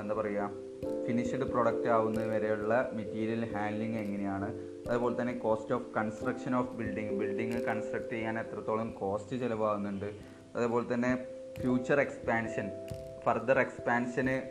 എന്താ 0.00 0.14
പറയുക 0.14 0.50
ഫിനിഷ്ഡ് 1.06 1.46
പ്രൊഡക്റ്റ് 1.52 1.88
ആവുന്നത് 1.88 2.28
വരെയുള്ള 2.28 2.90
മെറ്റീരിയൽ 2.94 3.44
ഹാൻഡ്ലിങ് 3.54 3.98
എങ്ങനെയാണ്? 3.98 4.48
അതുപോലെ 4.90 5.20
തന്നെ 5.20 5.34
cost 5.34 5.74
of 5.74 5.94
construction 5.96 6.54
of 6.56 6.74
building 6.74 7.12
building 7.12 7.64
construct 7.64 8.10
ചെയ്യാൻ 8.10 8.38
എത്രത്തോളം 8.38 8.90
കോസ്റ്റ് 8.90 9.40
ചിലവാകുന്നുണ്ട്? 9.40 10.10
അതുപോലെ 10.56 10.94
തന്നെ 10.94 11.26
ഫ്യൂച്ചർ 11.60 12.00
എക്സ്പാൻഷൻ 12.00 12.70
ഫർദർ 13.24 13.58
എക്സ്പാൻഷന് 13.58 14.42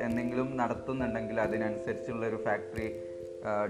എന്തെങ്കിലും 0.00 0.56
നടത്തുന്നുണ്ടെങ്കിൽ 0.56 1.40
അതിനനുസരിച്ചുള്ള 1.40 2.26
ഒരു 2.26 2.36
ഫാക്ടറി 2.44 2.88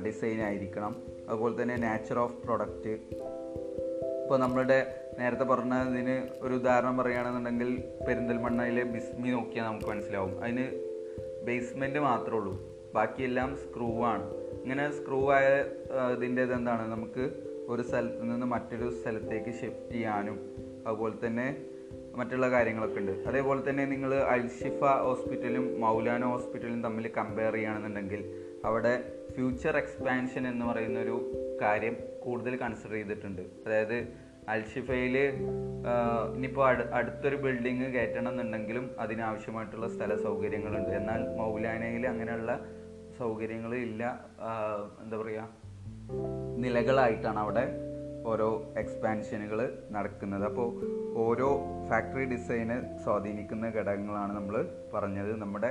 ഡിസൈൻ 0.07 0.41
ആയിരിക്കണം. 0.43 0.97
അതുപോലെ 1.29 1.63
തന്നെ 1.63 1.77
നാച്ചർ 1.77 2.19
ഓഫ് 2.19 2.43
പ്രൊഡക്റ്റ് 2.43 2.89
ഇപ്പോൾ 4.23 4.39
നമ്മളുടെ 4.39 5.05
നേരത്തെ 5.19 5.45
പറഞ്ഞതിന് 5.45 6.29
ഒരു 6.41 6.55
ഉദാഹരണം 6.55 6.97
പറയുകയാണെന്നുണ്ടെങ്കിൽ 6.99 7.83
പെരിന്തൽമണ്ണയിലെ 8.09 8.83
ബിസ്മി 8.83 9.29
നോക്കിയാൽ 9.29 9.65
നമുക്ക് 9.65 9.87
മനസ്സിലാവും. 9.87 10.43
അതിന് 10.43 10.67
ബേസ്മെന്റ് 11.47 11.99
മാത്രമേ 11.99 12.37
ഉള്ളൂ. 12.37 12.55
ബാക്കിയെല്ലാം 12.95 13.57
സ്ക്രൂ 13.57 14.05
ആണ്. 14.05 14.38
ഇങ്ങനെ 14.63 14.85
സ്ക്രൂ 14.99 15.21
ആയ 15.37 15.47
ഇതിന്റെ 16.17 16.43
ഇതെന്താണ്? 16.43 16.85
നമുക്ക് 16.95 17.25
ഒരു 17.69 17.83
സ്ഥലത്ത് 17.83 18.23
നിന്ന് 18.23 18.47
മറ്റൊരു 18.47 18.87
സ്ഥലത്തേക്ക് 19.01 19.53
ഷിഫ്റ്റ് 19.61 19.93
ചെയ്യാനും 19.93 20.39
അതുപോലെ 20.87 21.27
തന്നെ 21.27 21.47
മറ്റുള്ള 22.17 22.51
കാര്യങ്ങളൊക്കെ 22.51 23.01
ഉണ്ട്. 23.01 23.13
അതേപോലെ 23.29 23.61
തന്നെ 23.71 23.85
നിങ്ങൾ 23.87 24.15
അൽഷിഫ 24.15 24.85
ഹോസ്പിറ്റലും 25.07 25.81
മൗലാന 25.81 26.25
ഹോസ്പിറ്റലും 26.25 26.83
തമ്മിൽ 26.83 27.11
കമ്പയർ 27.17 27.53
ചെയ്യുകയാണെന്നുണ്ടെങ്കിൽ 27.53 28.23
അവിടെ 28.65 28.95
ഫ്യൂച്ചർ 29.35 29.77
എക്സ്പാൻഷൻ 29.77 30.49
എന്ന് 30.49 30.65
പറയുന്ന 30.67 30.99
ഒരു 31.01 31.17
കാര്യം 31.63 31.97
കൂടുതൽ 32.25 32.57
കൺസിഡർ 32.57 32.93
ചെയ്തിട്ടുണ്ട്. 32.93 33.43
അതായത് 33.67 33.99
അൽഷിഫയിൽ 34.49 35.17
ഇനിയിപ്പോൾ 36.37 36.65
അടു 36.69 36.85
അടുത്തൊരു 36.99 37.37
ബിൽഡിങ് 37.37 37.89
കയറ്റണം 37.95 38.31
എന്നുണ്ടെങ്കിലും 38.31 38.85
അതിനാവശ്യമായിട്ടുള്ള 38.99 39.89
സ്ഥല 39.89 40.17
സൗകര്യങ്ങളുണ്ട്. 40.17 40.91
എന്നാൽ 40.91 41.23
മൗലാനയിൽ 41.37 42.07
അങ്ങനെയുള്ള 42.07 42.53
സൗകര്യങ്ങൾ 43.19 43.75
ഇല്ല 43.87 44.03
എന്താ 45.03 45.17
പറയുക 45.23 45.45
നിലകളായിട്ടാണ് 46.65 47.39
അവിടെ 47.45 47.65
ഓരോ 48.31 48.49
എക്സ്പാൻഷനുകൾ 48.77 49.59
നടക്കുന്നത്. 49.97 50.45
അപ്പോൾ 50.51 50.69
ഓരോ 51.25 51.49
ഫാക്ടറി 51.91 52.25
ഡിസൈന് 52.33 52.77
സ്വാധീനിക്കുന്ന 53.05 53.67
ഘടകങ്ങളാണ് 53.77 54.33
നമ്മൾ 54.39 54.57
പറഞ്ഞത്. 54.95 55.33
നമ്മുടെ 55.43 55.71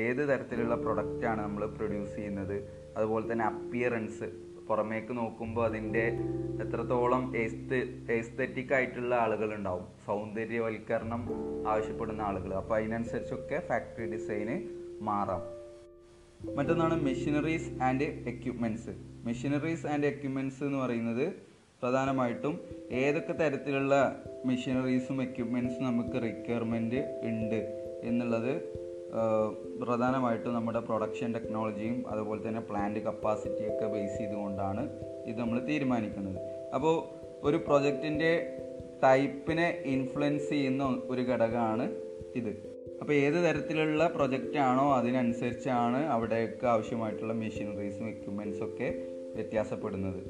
ഏത് 0.00 0.22
തരത്തിലുള്ള 0.30 0.74
പ്രൊഡക്റ്റാണ് 0.84 1.40
നമ്മൾ 1.46 1.62
പ്രൊഡ്യൂസ് 1.76 2.14
ചെയ്യുന്നത്. 2.16 2.56
അതുപോലെ 2.96 3.24
തന്നെ 3.32 3.44
അപ്പിയറൻസ് 3.44 4.28
പുറമേക്ക് 4.68 5.12
നോക്കുമ്പോൾ 5.18 5.64
അതിന്റെ 5.68 6.04
എത്രത്തോളം 6.64 7.22
എസ്തറ്റിക് 8.16 8.74
ആയിട്ടുള്ള 8.78 9.12
ആളുകളുണ്ടാവും. 9.24 9.86
സൗന്ദര്യവൽക്കരണം 10.06 11.22
ആവശ്യപ്പെടുന്ന 11.72 12.22
ആളുകൾ 12.30 12.52
അപ്പോൾ 12.60 12.76
അതിനനുസരിച്ചൊക്കെ 12.80 13.60
ഫാക്ടറി 13.68 14.08
ഡിസൈന് 14.16 14.56
മാറാം. 15.08 15.44
മറ്റൊന്നാണ് 16.44 17.02
machineries 17.02 17.82
and 17.82 18.02
equipments 18.02 18.90
machineries 19.24 19.86
and 19.86 20.06
equipments 20.06 20.64
എന്ന് 20.64 20.78
പറയുന്നത് 20.78 21.32
പ്രധാനമായിട്ടും 21.82 22.60
ഏതൊക്കെ 22.90 23.32
തരത്തിലുള്ള 23.32 24.22
മെഷീനറീസും 24.46 25.22
എക്യുപ്മെന്റ്സും 25.22 25.84
നമുക്ക് 25.84 26.22
റിക്വയർമെന്റ് 26.22 27.20
ഉണ്ട് 27.22 27.60
എന്നുള്ളത് 28.02 28.52
പ്രധാനമായിട്ടും 29.82 30.54
നമ്മുടെ 30.54 30.78
പ്രൊഡക്ഷൻ 30.78 31.34
ടെക്നോളജിയും 31.34 32.08
അതുപോലെ 32.08 32.48
തന്നെ 32.48 32.60
പ്ലാന്റ് 32.60 33.00
കപ്പാസിറ്റിയൊക്കെ 33.00 33.86
ബേസ് 33.86 34.18
ചെയ്തുകൊണ്ടാണ് 34.18 34.82
ഇത് 35.26 35.38
നമ്മൾ 35.38 35.58
തീരുമാനിക്കുന്നത്. 35.60 36.40
അപ്പോൾ 36.74 36.96
ഒരു 37.46 37.56
പ്രൊജക്റ്റിന്റെ 37.56 38.32
ടൈപ്പിനെ 39.04 39.82
ഇൻഫ്ലുവൻസ് 39.84 40.48
ചെയ്യുന്ന 40.48 40.84
ഒരു 40.84 41.20
ഘടകമാണ് 41.20 41.96
ഇത്. 42.34 42.77
അപ്പോൾ 43.00 43.12
ഏത് 43.12 43.38
തരത്തിലുള്ള 43.44 44.06
പ്രൊജക്റ്റ് 44.06 44.58
ആണോ 44.58 44.94
അതിനനുസരിച്ചാണ് 44.94 46.06
അവിടേക്ക് 46.06 46.66
ആവശ്യമായിട്ടുള്ള 46.66 47.32
മെഷീനറീസും 47.32 48.08
എക്യുപ്മെൻസും 48.08 48.64
ഒക്കെ 48.68 48.88
വ്യത്യാസപ്പെടുന്നത്. 49.34 50.20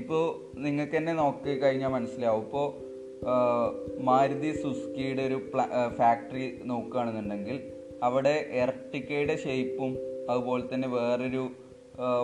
ഇപ്പോൾ 0.00 0.24
നിങ്ങൾക്ക് 0.64 0.96
തന്നെ 0.96 1.12
നോക്കി 1.12 1.54
കഴിഞ്ഞാൽ 1.58 1.88
മനസ്സിലാവും. 1.88 2.44
ഇപ്പോൾ 2.44 2.68
മാരുതി 4.02 4.52
സുസ്കിയുടെ 4.62 5.22
ഒരു 5.22 5.38
ഫാക്ടറി 5.98 6.46
നോക്കുകയാണെന്നുണ്ടെങ്കിൽ 6.64 7.58
അവിടെ 8.02 8.48
എർട്ടിക്കയുടെ 8.52 9.36
ഷേപ്പും 9.36 9.92
അതുപോലെ 10.30 10.74
തന്നെ 10.74 10.88
വേറൊരു 10.88 11.42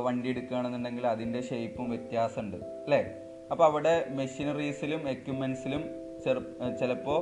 വണ്ടി 0.04 0.28
എടുക്കുകയാണെന്നുണ്ടെങ്കിൽ 0.28 1.06
അതിന്റെ 1.06 1.40
ഷേപ്പും 1.40 1.90
വ്യത്യാസമുണ്ട് 1.90 2.56
അല്ലേ? 2.56 3.00
അപ്പോൾ 3.50 3.64
അവിടെ 3.64 4.06
മെഷീനറീസിലും 4.10 5.08
എക്യുപ്മെൻസിലും 5.08 5.82
ചെറു 6.24 6.40
ചിലപ്പോൾ 6.80 7.20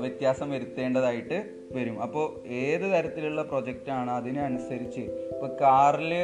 വ്യത്യാസം 0.00 0.50
വരുത്തേണ്ടതായിട്ട് 0.50 1.38
വരും. 1.72 2.02
അപ്പോൾ 2.02 2.48
ഏത് 2.48 2.86
തരത്തിലുള്ള 2.92 3.42
പ്രൊജക്റ്റാണ് 3.42 4.10
അതിനനുസരിച്ച് 4.10 5.00
ഇപ്പോൾ 5.00 5.50
കാറിൽ 5.60 6.14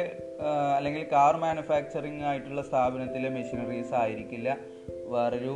അല്ലെങ്കിൽ 0.75 1.05
കാർ 1.11 1.37
മാനുഫാക്ചറിങ് 1.37 2.23
ആയിട്ടുള്ള 2.23 2.61
സ്ഥാപനത്തിലെ 2.61 3.29
മെഷീനറീസ് 3.29 3.93
ആയിരിക്കില്ല. 3.93 4.57
വേറൊരു 5.05 5.55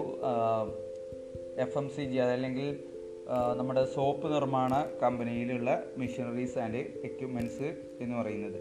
എഫ് 1.58 1.78
എം 1.78 1.90
സി 1.90 2.02
ജി 2.02 2.18
അതല്ലെങ്കിൽ 2.18 2.80
നമ്മുടെ 3.58 3.84
സോപ്പ് 3.96 4.34
നിർമ്മാണ 4.34 4.86
കമ്പനിയിലുള്ള 5.04 5.84
മെഷീനറീസ് 5.98 6.58
ആൻഡ് 6.58 6.78
എക്യുപ്മെന്റ്സ് 6.78 7.78
എന്ന് 8.02 8.16
പറയുന്നത്. 8.18 8.60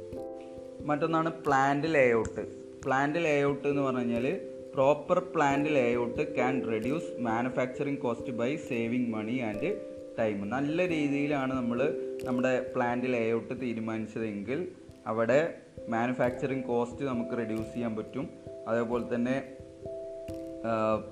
മറ്റൊന്നാണ് 0.82 1.32
പ്ലാന്റ് 1.32 1.88
ലേഔട്ട് 1.94 2.44
പ്ലാന്റ് 2.84 3.18
ലേഔട്ട് 3.18 3.68
എന്ന് 3.68 3.82
പറഞ്ഞു 3.82 4.00
കഴിഞ്ഞാൽ 4.00 4.51
proper 4.74 5.18
plant 5.18 5.70
layout 5.70 6.34
can 6.34 6.66
reduce 6.70 7.20
manufacturing 7.20 7.96
cost 7.96 8.32
by 8.32 8.56
saving 8.56 9.14
money 9.14 9.38
and 9.38 9.80
time 10.18 10.50
നല്ല 10.50 10.88
രീതിയിലാണ് 10.88 11.54
നമ്മൾ 11.54 11.98
നമ്മുടെ 12.24 12.72
പ്ലാന്റ് 12.74 13.06
ലേഔട്ട് 13.06 13.60
തീരുമാനിച്ചതെങ്കിൽ 13.60 14.68
അവിടെ 15.06 15.54
മാനുഫാക്ചറിങ് 15.88 16.62
കോസ്റ്റ് 16.62 17.04
നമുക്ക് 17.04 17.36
റെഡ്യൂസ് 17.36 17.72
ചെയ്യാൻ 17.72 17.96
പറ്റും. 17.96 18.30
അതേപോലെ 18.68 19.14
തന്നെ 19.14 19.56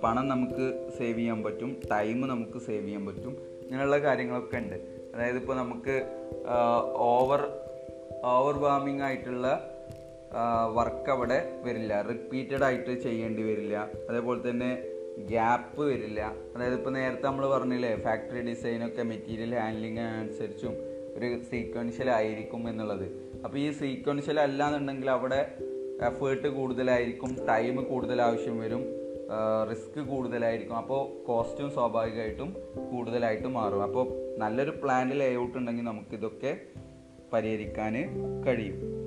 പണം 0.04 0.28
നമുക്ക് 0.28 0.90
സേവ് 0.98 1.18
ചെയ്യാൻ 1.18 1.42
പറ്റും. 1.42 1.80
ടൈം 1.90 2.20
നമുക്ക് 2.20 2.58
സേവ് 2.58 2.86
ചെയ്യാൻ 2.86 3.06
പറ്റും. 3.06 3.32
ഇങ്ങനെയുള്ള 3.62 3.98
കാര്യങ്ങളൊക്കെ 3.98 4.56
ഉണ്ട്. 4.56 4.74
അതായത് 5.14 5.36
ഇപ്പോൾ 5.36 5.56
നമുക്ക് 5.56 6.02
ഓവർ 6.96 7.48
ഓവർ 8.24 8.58
വാമിംഗ് 8.58 9.02
ആയിട്ടുള്ള 9.02 9.69
വർക്ക് 10.74 11.10
അവിടെ 11.10 11.60
വരില്ല. 11.64 12.02
റിപ്പീറ്റഡ് 12.02 12.64
ആയിട്ട് 12.64 13.02
ചെയ്യേണ്ടി 13.02 13.42
വരില്ല. 13.42 13.88
അതേപോലെ 14.10 14.50
തന്നെ 14.50 14.82
ഗ്യാപ്പ് 15.18 15.82
വരില്ല. 15.82 16.34
അതായത് 16.56 16.74
ഇപ്പോൾ 16.74 16.90
നേരത്തെ 16.90 17.26
നമ്മൾ 17.26 17.46
പറഞ്ഞില്ലേ 17.46 17.96
ഫാക്ടറി 17.96 18.40
ഡിസൈനൊക്കെ 18.40 19.02
മെറ്റീരിയൽ 19.02 19.54
ഹാൻഡ്ലിംഗ് 19.54 20.00
അനുസരിച്ചും 20.00 20.74
ഒരു 21.16 21.42
സീക്വൻഷ്യൽ 21.50 22.10
ആയിരിക്കും 22.10 22.68
എന്നുള്ളത്. 22.68 23.06
അപ്പോൾ 23.44 23.58
ഈ 23.58 23.70
സീക്വൻഷ്യൽ 23.70 24.40
അല്ല 24.40 24.66
എന്നുണ്ടെങ്കിൽ 24.66 25.10
അവിടെ 25.10 25.54
എഫേർട്ട് 26.06 26.48
കൂടുതലായിരിക്കും 26.48 27.46
ടൈം 27.48 27.84
കൂടുതൽ 27.84 28.22
ആവശ്യം 28.22 28.60
വരും 28.60 28.84
റിസ്ക് 29.70 30.00
കൂടുതലായിരിക്കും. 30.08 30.76
അപ്പോൾ 30.76 31.26
കോസ്റ്റും 31.26 31.70
സ്വാഭാവികമായിട്ടും 31.70 32.56
കൂടുതലായിട്ട് 32.92 33.48
മാറും. 33.48 33.82
അപ്പോൾ 33.82 34.36
നല്ലൊരു 34.38 34.70
പ്ലാന്റ് 34.70 35.20
ലേഔട്ട് 35.20 35.58
ഉണ്ടെങ്കിൽ 35.58 35.84
നമുക്കിതൊക്കെ 35.84 36.60
പരിഹരിക്കാൻ 37.32 37.94
കഴിയും. 38.46 38.99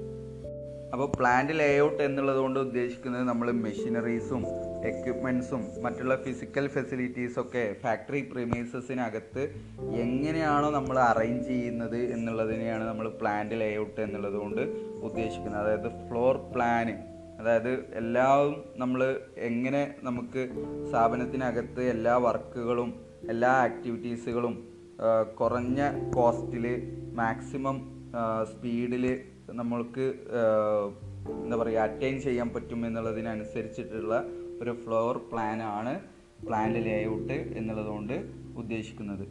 അപ്പോൾ 0.94 1.12
പ്ലാന്റ് 1.20 1.54
ലേഔട്ട് 1.54 2.04
എന്നുള്ളത് 2.04 2.38
കൊണ്ട് 2.38 2.60
ഉദ്ദേശിക്കുന്നത് 2.60 3.24
നമ്മൾ 3.24 3.52
മെഷീനറീസും 3.52 4.42
എക്യുപ്മെൻസും 4.86 5.62
മറ്റുള്ള 5.82 6.16
ഫിസിക്കൽ 6.24 6.68
ഫെസിലിറ്റീസൊക്കെ 6.68 7.76
ഫാക്ടറി 7.84 8.22
പ്രിമൈസസിനകത്ത് 8.32 9.44
എങ്ങനെയാണോ 9.96 10.70
നമ്മൾ 10.70 11.00
അറേഞ്ച് 11.00 11.48
ചെയ്യുന്നത് 11.48 11.98
എന്നുള്ളതിനെയാണ് 11.98 12.84
നമ്മൾ 12.84 13.10
പ്ലാന്റ് 13.10 13.56
ലേഔട്ട് 13.56 14.02
എന്നുള്ളത് 14.02 14.34
കൊണ്ട് 14.34 14.62
ഉദ്ദേശിക്കുന്നത്. 15.02 15.62
അതായത് 15.62 16.10
ഫ്ലോർ 16.10 16.38
പ്ലാന് 16.56 16.94
അതായത് 17.40 17.72
എല്ലാം 17.94 18.64
നമ്മൾ 18.76 19.22
എങ്ങനെ 19.38 19.96
നമുക്ക് 20.04 20.50
സ്ഥാപനത്തിനകത്ത് 20.90 21.84
എല്ലാ 21.84 22.18
വർക്കുകളും 22.18 22.90
എല്ലാ 23.30 23.50
ആക്ടിവിറ്റീസുകളും 23.50 24.68
കുറഞ്ഞ 25.40 25.82
കോസ്റ്റിൽ 26.16 26.66
മാക്സിമം 27.14 27.78
സ്പീഡിൽ 28.52 29.06
നമ്മൾക്ക് 29.52 30.14
എന്താ 31.44 31.58
പറയുക 31.58 31.80
അറ്റൈൻ 31.80 32.20
ചെയ്യാൻ 32.20 32.50
പറ്റും 32.50 32.86
എന്നുള്ളതിനനുസരിച്ചിട്ടുള്ള 32.86 34.24
ഒരു 34.62 34.72
ഫ്ലോർ 34.72 35.18
പ്ലാനാണ് 35.18 36.00
പ്ലാന്റ് 36.46 36.80
ലേഔട്ട് 36.80 37.34
എന്നുള്ളതുകൊണ്ട് 37.34 38.14
ഉദ്ദേശിക്കുന്നത്. 38.58 39.28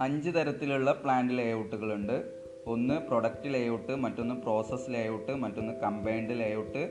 അഞ്ച് 0.00 0.30
തരത്തിലുള്ള 0.30 0.92
പ്ലാന്റ് 0.92 1.34
ലേഔട്ടുകളുണ്ട് 1.34 2.40
ഒന്ന് 2.66 2.94
പ്രൊഡക്റ്റ് 2.94 3.54
ലേഔട്ട് 3.54 3.96
മറ്റൊന്ന് 3.96 4.34
പ്രോസസ് 4.34 4.90
ലേഔട്ട് 4.90 5.32
മറ്റൊന്ന് 5.32 5.72
കമ്പൈൻഡ് 5.72 6.40
ലേഔട്ട് 6.40 6.90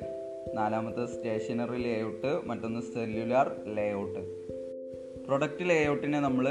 നാലാമത്തെ 0.54 1.06
സ്റ്റേഷനറി 1.06 1.84
ലേഔട്ട് 1.84 2.48
മറ്റൊന്ന് 2.48 2.82
സെല്ലുലാർ 2.82 3.66
ലേഔട്ട് 3.66 4.20
പ്രൊഡക്റ്റ് 5.28 5.70
ലേഔട്ടിനെ 5.70 6.20
നമ്മൾ 6.20 6.46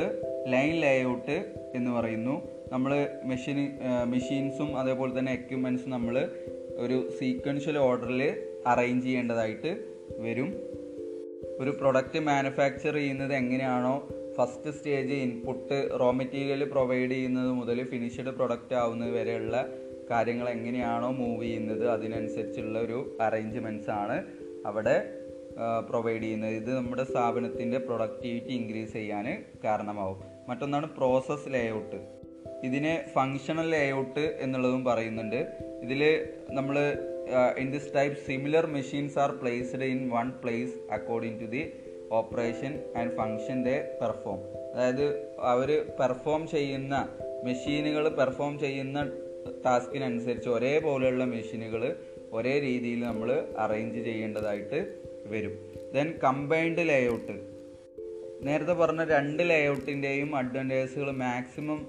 ലൈൻ 0.46 0.74
ലേഔട്ട് 0.80 1.54
എന്ന് 1.74 1.90
പറയുന്നു. 1.90 2.42
നമ്മൾ 2.72 3.08
മെഷീൻ 3.24 3.78
മെഷീൻസും 4.04 4.78
അതേപോലെ 4.78 5.18
തന്നെ 5.18 5.32
എക്യുപ്മെൻസും 5.32 5.90
നമ്മൾ 5.90 6.30
ഒരു 6.76 7.10
സീക്വൻഷ്യൽ 7.18 7.78
ഓർഡറിൽ 7.78 8.22
അറേഞ്ച് 8.66 9.06
ചെയ്യേണ്ടതായിട്ട് 9.06 9.84
വരും. 10.18 10.54
ഒരു 11.58 11.70
പ്രൊഡക്റ്റ് 11.70 12.18
മാനുഫാക്ചർ 12.18 12.94
ചെയ്യുന്നത് 12.94 13.34
എങ്ങനെയാണോ 13.34 14.08
first 14.36 14.70
stage 14.70 15.12
input 15.12 16.00
raw 16.00 16.10
material 16.10 16.64
provide 16.64 17.10
ചെയ്യുന്നത് 17.10 17.52
മുതൽ 17.52 17.84
ഫിനിഷ്ഡ് 17.84 18.24
പ്രൊഡക്റ്റ് 18.24 18.74
ആവുന്നത് 18.74 19.10
വരെയുള്ള 19.10 19.66
കാര്യങ്ങൾ 20.10 20.48
എങ്ങനെയാണോ 20.48 21.10
മൂവ് 21.10 21.42
ചെയ്യുന്നത് 21.42 21.88
അതിനനുസരിച്ചുള്ള 21.88 22.78
ഒരു 22.78 23.18
അറേഞ്ച്മെന്റ്സ് 23.20 23.90
ആണ് 23.90 24.24
അവിടെ 24.66 25.14
പ്രൊവൈഡ് 25.88 26.22
ചെയ്യുന്നത്. 26.22 26.50
ഇത് 26.50 26.74
നമ്മുടെ 26.76 27.04
സ്ഥാപനത്തിന്റെ 27.04 27.78
പ്രൊഡക്ടിവിറ്റി 27.78 28.48
ഇൻക്രീസ് 28.48 28.92
ചെയ്യാൻ 28.92 29.44
കാരണമാവും. 29.64 30.20
മറ്റൊന്നാണ് 30.48 30.96
പ്രോസസ്സ് 30.96 31.52
ലേഔട്ട് 31.54 32.17
ഇതിനെ 32.64 33.04
ഫങ്ഷണൽ 33.14 33.70
ലേഔട്ട് 33.70 34.36
എന്നുള്ളതും 34.40 34.84
പറയുന്നുണ്ട്. 34.84 35.56
ഇതിൽ 35.82 36.26
നമ്മൾ 36.50 36.78
in 37.58 37.70
this 37.70 37.94
type 37.96 38.18
similar 38.26 38.66
machines 38.66 39.18
are 39.18 39.30
placed 39.30 39.82
in 39.82 40.08
one 40.08 40.30
place 40.30 40.92
according 40.92 41.40
to 41.40 41.44
the 41.44 41.72
operation 42.12 42.84
and 42.96 43.16
function 43.16 43.64
they 43.64 43.98
perform 44.02 44.38
അതായത് 44.74 45.36
അവർ 45.38 45.86
പെർഫോം 46.00 46.48
ചെയ്യുന്ന 46.48 47.08
മെഷീനുകൾ 47.44 48.08
പെർഫോം 48.08 48.58
ചെയ്യുന്ന 48.58 49.10
ടാസ്കിനനുസരിച്ച് 49.66 50.48
ഒരേപോലെയുള്ള 50.48 51.24
മെഷീനുകൾ 51.24 51.96
ഒരേ 52.32 52.58
രീതിയിൽ 52.58 53.00
നമ്മൾ 53.00 53.48
അറേഞ്ച് 53.58 54.04
ചെയ്യേണ്ടതായിട്ട് 54.04 54.96
വരും. 55.26 55.52
ദെൻ 55.94 56.14
കമ്പൈൻഡ് 56.24 56.88
ലേഔട്ട് 56.88 57.32
നേരത്തെ 58.46 58.72
പറഞ്ഞ 58.72 59.04
രണ്ട് 59.04 59.50
ലേഔട്ടിന്റെയും 59.50 60.36
അഡ്വാന്റേജുകൾ 60.36 61.10
മാക്സിമം 61.10 61.86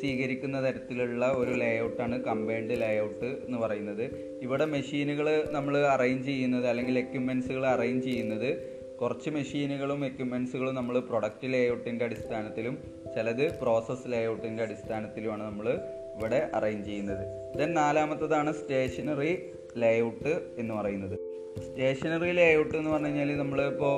സ്വീകരിക്കുന്ന 0.00 0.68
തരത്തിലുള്ള 0.68 1.26
ഒരു 1.32 1.50
ലേഔട്ടാണ് 1.50 2.24
കമ്പൈൻഡ് 2.24 2.80
ലേഔട്ട് 2.80 3.24
എന്ന് 3.24 3.58
പറയുന്നത്. 3.58 4.04
ഇവിടെ 4.42 4.64
മെഷീനുകൾ 4.64 5.44
നമ്മൾ 5.50 5.78
അറേഞ്ച് 5.78 6.26
ചെയ്യുന്നത് 6.26 6.66
അല്ലെങ്കിൽ 6.66 6.98
എക്യുപ്മെൻസുകൾ 6.98 7.66
അറേഞ്ച് 7.66 8.06
ചെയ്യുന്നത് 8.06 8.80
കുറച്ച് 9.00 9.30
മെഷീനുകളും 9.30 10.04
എക്യുപ്മെൻസുകളും 10.06 10.74
നമ്മൾ 10.74 10.98
പ്രൊഡക്റ്റ് 10.98 11.52
ലേഔട്ടിന്റെ 11.52 12.04
അടിസ്ഥാനത്തിലും 12.04 12.74
ചിലത് 13.14 13.60
പ്രോസസ് 13.60 14.12
ലേഔട്ടിന്റെ 14.12 14.62
അടിസ്ഥാനത്തിലുമാണ് 14.62 15.42
നമ്മൾ 15.42 15.78
ഇവിടെ 16.16 16.50
അറേഞ്ച് 16.54 16.88
ചെയ്യുന്നത്. 16.88 17.58
ദെൻ 17.58 17.74
നാലാമത്തതാണ് 17.74 18.52
സ്റ്റേഷനറി 18.52 19.32
ലേഔട്ട് 19.76 20.40
എന്ന് 20.58 20.74
പറയുന്നത്. 20.74 21.16
സ്റ്റേഷനറി 21.58 22.32
ലേഔട്ട് 22.32 22.76
എന്ന് 22.76 22.90
പറഞ്ഞു 22.90 23.08
കഴിഞ്ഞാൽ 23.08 23.36
നമ്മളിപ്പോൾ 23.36 23.96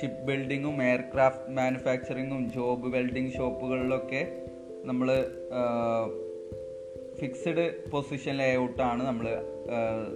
ഷിപ്പ് 0.00 0.22
ബിൽഡിങ്ങും 0.26 0.82
എയർക്രാഫ്റ്റ് 0.82 1.52
മാനുഫാക്ചറിങ്ങും 1.56 2.52
ജോബ് 2.54 2.94
വെൽഡിംഗ് 2.94 3.32
ഷോപ്പുകളിലൊക്കെ 3.32 4.22
നമ്മൾ 4.84 5.08
ഫിക്സഡ് 7.20 7.90
പൊസിഷൻ 7.90 8.36
ലേഔട്ടാണ് 8.36 9.02
നമ്മൾ 9.06 9.26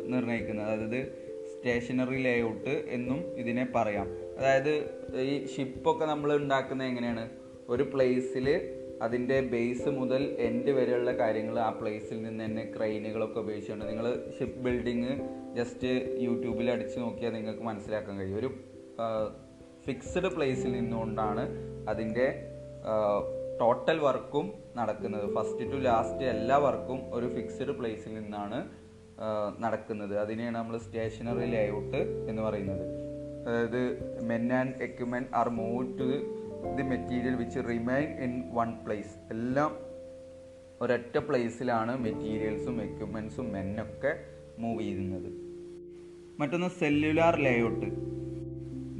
നിർണയിക്കുന്നത്. 0.06 0.66
അതായത് 0.66 1.00
സ്റ്റേഷനറി 1.52 2.18
ലേഔട്ട് 2.22 2.74
എന്നും 2.96 3.20
ഇതിനെ 3.36 3.66
പറയാം. 3.74 4.08
അതായത് 4.38 4.72
ഈ 5.20 5.46
ഷിപ്പൊക്കെ 5.46 6.04
നമ്മൾ 6.04 6.36
ഉണ്ടാക്കുന്നത് 6.36 6.88
എങ്ങനെയാണ്? 6.88 7.24
ഒരു 7.68 7.82
പ്ലേസിൽ 7.82 8.48
അതിന്റെ 9.02 9.40
ബേസ് 9.40 9.88
മുതൽ 9.88 10.22
എൻഡ് 10.38 10.70
വരെയുള്ള 10.70 11.10
കാര്യങ്ങൾ 11.18 11.58
ആ 11.60 11.70
പ്ലേസിൽ 11.70 12.22
നിന്ന് 12.22 12.44
തന്നെ 12.44 12.72
ക്രെയിനുകളൊക്കെ 12.76 13.38
ഉപയോഗിച്ചുകൊണ്ട് 13.40 13.84
നിങ്ങൾ 13.84 14.06
ഷിപ്പ് 14.38 14.60
ബിൽഡിങ് 14.64 15.12
ജസ്റ്റ് 15.56 15.90
യൂട്യൂബിൽ 16.20 16.70
അടിച്ച് 16.70 16.98
നോക്കിയാൽ 16.98 17.32
നിങ്ങൾക്ക് 17.32 17.60
മനസ്സിലാക്കാൻ 17.60 18.18
കഴിയും. 18.18 18.38
ഒരു 18.38 18.50
ഫിക്സഡ് 19.86 20.30
പ്ലേസിൽ 20.36 20.72
നിന്നുകൊണ്ടാണ് 20.72 21.44
അതിന്റെ 21.88 22.26
ടോട്ടൽ 23.60 23.98
വർക്കും 23.98 24.52
നടക്കുന്നത്. 24.76 25.34
ഫസ്റ്റ് 25.36 25.72
ടു 25.72 25.76
ലാസ്റ്റ് 25.76 26.24
എല്ലാ 26.34 26.56
വർക്കും 26.56 27.00
ഒരു 27.16 27.26
ഫിക്സ്ഡ് 27.36 27.74
പ്ലേസിൽ 27.78 28.14
നിന്നാണ് 28.14 28.60
നടക്കുന്നത്. 29.64 30.18
അതിനെയാണ് 30.18 30.56
നമ്മൾ 30.56 30.78
സ്റ്റേഷനറി 30.78 31.46
ലേഔട്ട് 31.54 32.00
എന്ന് 32.30 32.42
പറയുന്നത്. 32.42 32.84
അതായത് 33.48 33.82
men 34.30 34.52
and 34.52 34.74
equipment 34.82 35.28
are 35.34 35.48
move 35.48 35.98
to 35.98 36.08
the 36.78 36.82
material 36.82 37.34
which 37.34 37.60
remain 37.68 38.08
in 38.26 38.32
one 38.54 38.72
place 38.84 39.14
എല്ലാം 39.30 39.72
ഒരൊറ്റ 40.82 41.18
പ്ലേസിലാണ് 41.18 41.92
മെറ്റീരിയൽസും 42.04 42.82
എക്യുപ്മെൻസും 42.82 43.52
മെന്നൊക്കെ 43.52 44.12
മൂവ് 44.58 44.80
ചെയ്യുന്നത്. 44.80 45.30
മറ്റൊന്ന് 46.40 46.68
cellular 46.80 47.36
layout 47.46 47.88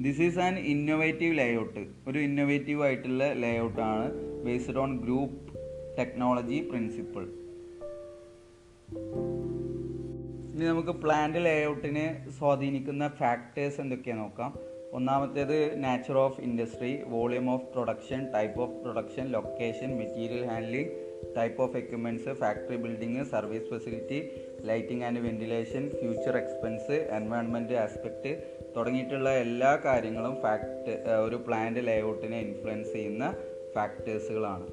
this 0.05 0.21
is 0.21 0.39
an 0.39 0.55
innovative 0.59 1.39
layout 1.39 1.83
ഒരു 2.09 2.19
ഇന്നോവേറ്റീവ് 2.19 2.83
ആയിട്ടുള്ള 2.83 3.33
ലേഔട്ടാണ് 3.33 4.28
based 4.45 4.79
on 4.79 4.93
group 4.99 5.39
technology 5.99 6.61
principle 6.71 7.25
ഇനി 10.53 10.65
നമുക്ക് 10.65 10.93
പ്ലാന്റ് 11.03 11.39
ലേഔട്ടിനെ 11.39 12.07
സ്വാധീനിക്കുന്ന 12.39 13.05
ഫാക്ടേഴ്സ് 13.19 13.81
എന്തൊക്കെയാണ് 13.81 14.21
നോക്കാം. 14.21 14.51
ഒന്നാമത്തേത് 14.93 15.57
nature 15.83 16.17
of 16.19 16.41
industry 16.41 16.93
volume 17.09 17.47
of 17.55 17.67
production 17.73 18.21
type 18.35 18.61
of 18.61 18.77
production 18.83 19.27
location 19.31 19.91
material 19.99 20.45
handling 20.51 20.93
type 21.37 21.61
of 21.63 21.77
equipments 21.77 22.33
factory 22.41 22.77
building 22.77 23.25
service 23.33 23.69
facility 23.73 24.19
lighting 24.65 25.05
and 25.05 25.23
ventilation 25.27 25.85
future 25.99 26.37
expense 26.37 26.97
environment 27.19 27.77
aspect 27.77 28.33
തുടങ്ങിയിട്ടുള്ള 28.77 29.31
എല്ലാ 29.45 29.73
കാര്യങ്ങളും 29.85 30.35
ഫാക്ട് 30.43 30.95
ഒരു 31.27 31.39
പ്ലാന്റ് 31.47 31.83
ലേഔട്ടിനെ 31.89 32.41
ഇൻഫ്ലുവൻസ് 32.41 32.93
ചെയ്യുന്ന 32.93 33.27
ഫാക്ടേഴ്സുകളാണ് 33.79 34.67